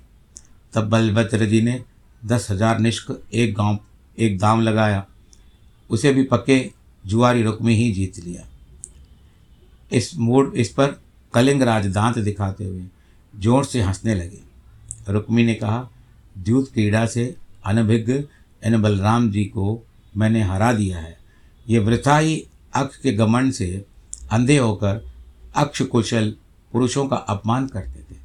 तब 0.75 0.89
बलभद्र 0.89 1.47
जी 1.47 1.61
ने 1.63 1.81
दस 2.23 2.51
हज़ार 2.51 2.79
निष्क 2.79 3.11
एक 3.33 3.55
गाँव, 3.55 3.79
एक 4.19 4.39
दाम 4.39 4.61
लगाया। 4.61 5.05
उसे 5.95 6.13
भी 6.13 6.23
पक्के 6.25 6.59
जुआरी 7.05 7.43
रुक 7.43 7.61
में 7.63 7.73
ही 7.75 7.91
जीत 7.93 8.19
लिया। 8.19 8.47
इस 9.91 10.11
मूड, 10.17 10.55
इस 10.55 10.69
पर 10.69 10.97
कलिंग 11.35 11.63
राज 11.63 11.87
दांत 11.87 12.19
दिखाते 12.19 12.65
हुए 12.65 12.85
ज़ोर 13.35 13.65
से 13.65 13.81
हंसने 13.81 14.15
लगे। 14.15 15.13
रुक्मी 15.13 15.45
ने 15.45 15.55
कहा, 15.55 15.89
द्यूत 16.39 16.71
क्रीड़ा 16.73 17.05
से 17.07 17.35
अनभिज्ञ 17.65 18.13
इन 18.63 18.81
बलराम 18.83 19.31
जी 19.31 19.45
को 19.47 19.83
मैंने 20.17 20.43
हरा 20.43 20.73
दिया 20.73 20.99
है। 20.99 21.17
ये 21.67 21.79
वृथा 21.79 22.19
ही 22.19 22.45
अक्ष 22.75 22.97
के 22.97 23.13
गमन 23.13 23.51
से 23.51 23.85
अंधे 24.31 24.57
होकर 24.59 25.05
अक्ष 25.57 25.83
कुशल 25.83 26.35
पुरुषों 26.73 27.07
का 27.09 27.17
अपमान 27.17 27.67
करते 27.67 28.01
थे। 28.01 28.17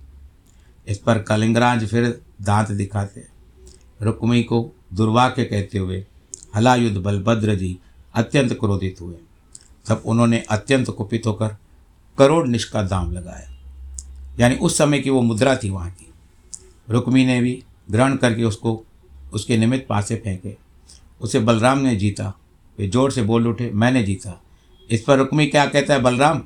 इस 0.88 0.97
पर 0.97 1.19
कलिंगराज 1.19 1.86
फिर 1.86 2.08
दांत 2.41 2.71
दिखाते। 2.71 3.25
रुक्मी 4.01 4.43
को 4.43 4.69
दुर्वाक्य 4.93 5.43
कहते 5.43 5.77
हुए 5.77 6.05
हलायुद्ध 6.55 6.97
बलभद्र 6.97 7.55
जी 7.55 7.77
अत्यंत 8.15 8.53
क्रोधित 8.53 9.01
हुए। 9.01 9.15
तब 9.88 10.03
उन्होंने 10.05 10.43
अत्यंत 10.49 10.89
कुपित 10.89 11.25
होकर 11.25 11.57
करोड़ 12.17 12.47
निष्ठ 12.47 12.71
का 12.71 12.83
दाम 12.83 13.12
लगाया। 13.12 13.49
यानी 14.39 14.55
उस 14.55 14.77
समय 14.77 14.99
की 14.99 15.09
वो 15.09 15.21
मुद्रा 15.21 15.55
थी 15.55 15.69
वहाँ 15.69 15.91
की। 15.91 16.13
रुक्मी 16.89 17.25
ने 17.25 17.41
भी 17.41 17.63
ग्रहण 17.91 18.15
करके 18.15 18.43
उसको, 18.43 18.83
उसके 19.33 19.57
निमित्त 19.57 19.85
पासे 19.89 20.15
फेंके। 20.15 20.55
उसे 21.21 21.39
बलराम 21.39 21.77
ने 21.77 21.95
जीता। 21.95 22.33
वे 22.79 22.88
ज़ोर 22.88 23.12
से 23.12 23.21
बोल 23.21 23.47
उठे, 23.47 23.71
मैंने 23.71 24.03
जीता। 24.03 24.41
इस 24.89 25.03
पर 25.03 25.17
रुक्मी 25.17 25.47
क्या 25.47 25.65
कहता 25.65 25.93
है 25.93 26.01
बलराम? 26.01 26.41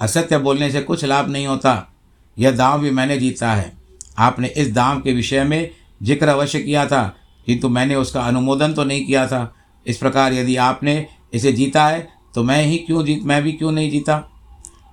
असत्य 0.00 0.38
बोलने 0.38 0.70
से 0.70 0.80
कुछ 0.80 1.04
लाभ 1.04 1.28
नहीं 1.28 1.46
होता। 1.46 1.92
यह 2.38 2.50
दाम 2.50 2.80
भी 2.82 2.90
मैंने 2.90 3.18
जीता 3.18 3.52
है। 3.54 3.72
आपने 4.18 4.48
इस 4.48 4.72
दाम 4.72 5.00
के 5.00 5.12
विषय 5.12 5.44
में 5.44 5.70
ज़िक्र 6.02 6.28
अवश्य 6.28 6.60
किया 6.60 6.86
था। 6.86 7.16
किंतु 7.46 7.68
मैंने 7.68 7.94
उसका 7.94 8.22
अनुमोदन 8.22 8.72
तो 8.72 8.84
नहीं 8.84 9.04
किया 9.06 9.26
था। 9.26 9.54
इस 9.86 9.96
प्रकार 9.96 10.32
यदि 10.32 10.56
आपने 10.56 11.06
इसे 11.34 11.52
जीता 11.52 11.86
है 11.86 12.08
तो 12.34 12.42
मैं 12.42 12.64
ही 12.64 12.76
क्यों 12.78 13.04
जीत, 13.04 13.22
मैं 13.24 13.42
भी 13.42 13.52
क्यों 13.52 13.72
नहीं 13.72 13.90
जीता? 13.90 14.22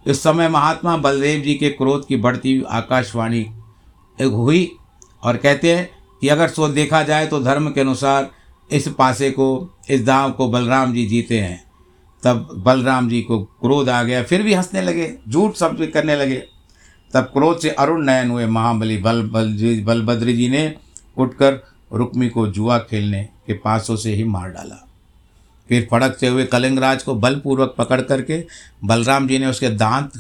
इस 0.06 0.22
समय 0.24 0.50
महात्मा 0.50 0.96
बलदेव 0.98 1.42
जी 1.42 1.54
के 1.54 1.70
क्रोध 1.70 2.06
की 2.08 2.16
बढ़ती 2.18 2.56
हुई 2.56 2.66
आकाशवाणी 2.70 3.46
हुई 4.20 4.70
और 5.24 5.38
कहते 5.38 5.76
हैं 5.76 5.90
कि 6.22 6.28
अगर 6.28 6.48
सो 6.48 6.68
देखा 6.68 7.02
जाए 7.04 7.28
तो 7.28 7.40
धर्म 7.40 7.70
के 7.70 7.82
अनुसार 7.82 8.30
इस 8.72 8.88
पासे 8.88 9.30
को, 9.32 9.78
इस 9.90 10.04
दाव 10.06 10.32
को 10.32 10.48
बलराम 10.50 10.94
जी 10.94 11.06
जीते 11.06 11.40
हैं। 11.40 11.64
तब 12.24 12.50
बलराम 12.58 13.10
जी 13.10 13.22
को 13.22 13.40
क्रोध 13.40 13.90
आ 13.90 14.02
गया, 14.04 14.24
फिर 14.24 14.44
भी 14.44 14.54
हंसने 14.54 14.82
लगे, 14.82 15.14
झूठ 15.30 15.56
सब 15.56 15.78
करने 15.94 16.16
लगे। 16.16 16.44
तब 17.14 17.24
क्रोध 17.24 17.60
से 17.60 17.70
अरुण 17.70 18.06
नयन 18.06 18.30
हुए। 18.30 18.46
महाबली 18.48 18.98
बल 18.98 19.22
बल 19.24 19.54
जी 19.54 19.80
बलभद्र 19.82 20.32
जी 20.32 20.50
ने 20.50 20.74
उठकर 21.18 21.60
रुक्मी 21.94 22.30
को 22.30 22.48
जुआ 22.48 22.78
खेलने 22.80 23.24
के 23.48 23.54
पासों 23.54 23.96
से 23.96 24.14
ही 24.16 24.24
मार 24.24 24.50
डाला। 24.50 24.88
फिर 25.70 25.88
फड़कते 25.92 26.28
हुए 26.28 26.46
कलिंगराज 26.46 27.04
को 27.04 27.16
बलपूर्वक 27.16 27.76
पकड़ 27.78 28.02
करके 28.02 28.44
बलराम 28.84 29.28
जी 29.28 29.40
ने 29.40 29.46
उसके 29.46 29.70
दांत, 29.70 30.12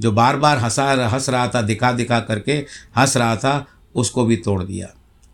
जो 0.00 0.12
बार 0.12 0.36
बार 0.36 0.58
हंसा, 0.58 1.08
हंस 1.08 1.28
रहा 1.28 1.48
था 1.48 1.62
दिखा 1.62 1.92
दिखा 1.92 2.20
करके 2.20 2.52
हंस 2.96 3.16
रहा 3.16 3.36
था, 3.36 3.66
उसको 3.94 4.24
भी 4.24 4.36
तोड़ 4.36 4.62
दिया। 4.62 4.88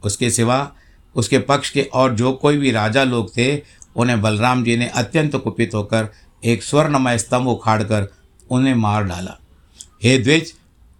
उसके 0.04 0.30
सिवा, 0.30 0.72
उसके 1.16 1.38
पक्ष 1.38 1.70
के 1.70 1.82
और 1.82 2.14
जो 2.14 2.32
कोई 2.32 2.56
भी 2.56 2.70
राजा 2.70 3.04
लोग 3.04 3.36
थे, 3.36 3.62
उन्हें 3.96 4.20
बलराम 4.22 4.64
जी 4.64 4.76
ने 4.76 4.88
अत्यंत 4.88 5.36
कुपित 5.36 5.74
होकर 5.74 6.08
एक 6.44 6.62
स्वर्णमय 6.62 7.18
स्तंभ 7.18 7.48
उखाड़ 7.48 7.82
कर 7.82 8.08
उन्हें 8.50 8.74
मार 8.74 9.04
डाला। 9.04 9.38
हे 10.02 10.18
द्विज, 10.18 10.54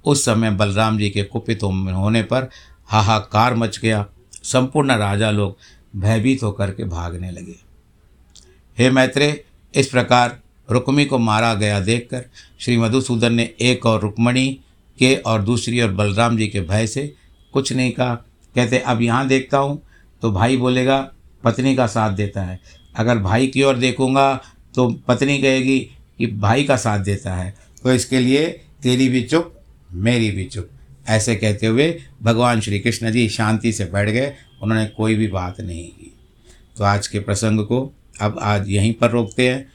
उस 0.04 0.24
समय 0.24 0.50
बलराम 0.50 0.98
जी 0.98 1.10
के 1.10 1.22
कुपित 1.22 1.62
होने 1.62 2.22
पर 2.22 2.48
हाहाकार 2.86 3.54
मच 3.54 3.78
गया। 3.78 4.06
संपूर्ण 4.44 4.96
राजा 4.96 5.30
लोग 5.30 5.56
भयभीत 5.96 6.42
होकर 6.42 6.70
के 6.70 6.84
भागने 6.84 7.30
लगे। 7.30 7.56
हे 8.78 8.90
मैत्रे 8.90 9.44
इस 9.74 9.88
प्रकार 9.88 10.38
रुक्मी 10.68 11.04
को 11.04 11.18
मारा 11.18 11.54
गया 11.54 11.80
देखकर 11.80 12.24
श्री 12.60 12.76
मधुसूदन 12.76 13.34
ने 13.34 13.50
एक 13.62 13.86
और 13.86 14.00
रुक्मणी 14.00 14.48
के 14.98 15.14
और 15.16 15.42
दूसरी 15.42 15.80
और 15.80 15.92
बलराम 15.92 16.36
जी 16.36 16.46
के 16.48 16.60
भय 16.60 16.86
से 16.86 17.12
कुछ 17.54 17.72
नहीं 17.72 17.92
कहा। 17.92 18.14
कहते, 18.54 18.78
अब 18.78 19.02
यहाँ 19.02 19.26
देखता 19.28 19.58
हूँ। 19.58 19.80
तो 20.22 20.30
भाई 20.32 20.56
बोलेगा, 20.56 21.00
पत्नी 21.44 21.74
का 21.76 21.86
साथ 21.86 22.12
देता 22.12 22.42
है। 22.42 22.60
अगर 22.96 23.18
भाई 23.18 23.46
की 23.46 23.62
ओर 23.62 23.76
देखूँगा 23.76 24.34
तो 24.74 24.88
पत्नी 25.08 25.38
कहेगी 25.38 25.78
कि 26.18 26.26
भाई 26.26 26.64
का 26.64 26.76
साथ 26.76 26.98
देता 26.98 27.34
है। 27.34 27.54
तो 27.82 27.92
इसके 27.92 28.20
लिए 28.20 28.46
तेरी 28.82 29.08
भी 29.08 29.22
चुप, 29.22 29.52
मेरी 29.92 30.30
भी 30.30 30.44
चुप। 30.44 30.68
ऐसे 31.08 31.36
कहते 31.36 31.66
हुए 31.66 32.00
भगवान 32.22 32.60
श्री 32.60 32.80
कृष्ण 32.80 33.10
जी 33.10 33.28
शांति 33.28 33.72
से 33.72 33.84
बैठ 33.84 34.08
गए, 34.08 34.34
उन्होंने 34.62 34.86
कोई 34.86 35.14
भी 35.14 35.28
बात 35.28 35.60
नहीं 35.60 35.88
की। 35.88 36.16
तो 36.76 36.84
आज 36.84 37.06
के 37.06 37.18
प्रसंग 37.18 37.60
को 37.60 37.92
अब 38.20 38.38
आज 38.42 38.68
यहीं 38.68 38.94
पर 38.94 39.10
रोकते 39.10 39.48
हैं। 39.48 39.72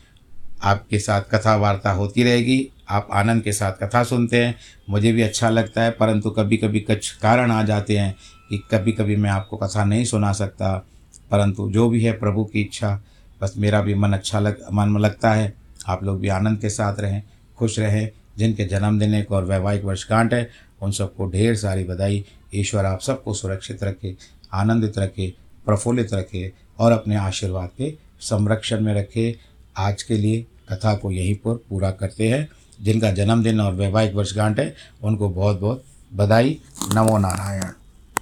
आपके 0.63 0.99
साथ 0.99 1.21
कथा 1.21 1.55
वार्ता 1.55 1.91
होती 1.91 2.23
रहेगी, 2.23 2.69
आप 2.89 3.07
आनंद 3.13 3.43
के 3.43 3.51
साथ 3.51 3.71
कथा 3.71 4.03
सुनते 4.03 4.45
हैं। 4.45 4.55
मुझे 4.89 5.11
भी 5.11 5.21
अच्छा 5.21 5.49
लगता 5.49 5.83
है, 5.83 5.91
परंतु 5.91 6.29
कभी 6.29 6.57
कभी 6.57 6.79
कुछ 6.79 7.11
कारण 7.11 7.51
आ 7.51 7.63
जाते 7.63 7.97
हैं 7.97 8.15
कि 8.49 8.57
कभी 8.71 8.91
कभी 8.91 9.15
मैं 9.15 9.29
आपको 9.29 9.57
कथा 9.57 9.85
नहीं 9.85 10.05
सुना 10.05 10.31
सकता। 10.31 10.87
परंतु 11.31 11.71
जो 11.71 11.89
भी 11.89 12.03
है 12.03 12.11
प्रभु 12.11 12.43
की 12.45 12.61
इच्छा, 12.61 13.03
बस 13.41 13.53
मेरा 13.57 13.81
भी 13.81 13.93
मन 13.93 14.13
अच्छा 14.13 14.39
लग, 14.39 14.57
मन 14.73 14.97
लगता 14.99 15.33
है। 15.33 15.53
आप 15.87 16.03
लोग 16.03 16.19
भी 16.19 16.27
आनंद 16.27 16.59
के 16.59 16.69
साथ 16.69 16.99
रहें, 16.99 17.23
खुश 17.57 17.79
रहें। 17.79 18.09
जिनके 18.37 18.65
जन्मदिन 18.65 19.13
एक 19.13 19.31
और 19.31 19.45
वैवाहिक 19.45 19.83
वर्षगांठ 19.83 20.33
है 20.33 20.49
उन 20.81 20.91
सबको 20.91 21.25
ढेर 21.25 21.55
सारी 21.55 21.83
बधाई। 21.83 22.25
ईश्वर 22.55 22.85
आप 22.85 23.01
सबको 23.01 23.33
सुरक्षित 23.33 23.83
रखे, 23.83 24.17
आनंदित 24.53 24.97
रखे, 24.97 25.33
प्रफुल्लित 25.65 26.13
रखे 26.13 26.53
और 26.79 26.91
अपने 26.91 27.15
आशीर्वाद 27.15 27.69
के 27.77 27.97
संरक्षण 28.19 28.81
में 28.81 28.93
रखे। 28.93 29.39
आज 29.77 30.03
के 30.03 30.17
लिए 30.17 30.45
कथा 30.69 30.95
को 30.95 31.11
यहीं 31.11 31.35
पर 31.35 31.55
पूरा 31.69 31.91
करते 31.91 32.29
हैं। 32.29 32.49
जिनका 32.81 33.11
जन्मदिन 33.11 33.61
और 33.61 33.73
वैवाहिक 33.73 34.13
वर्षगांठ 34.13 34.59
है, 34.59 34.75
उनको 35.03 35.29
बहुत 35.29 35.59
बहुत 35.59 35.83
बधाई। 36.13 36.59
नमो 36.95 37.17
नारायण। 37.17 37.63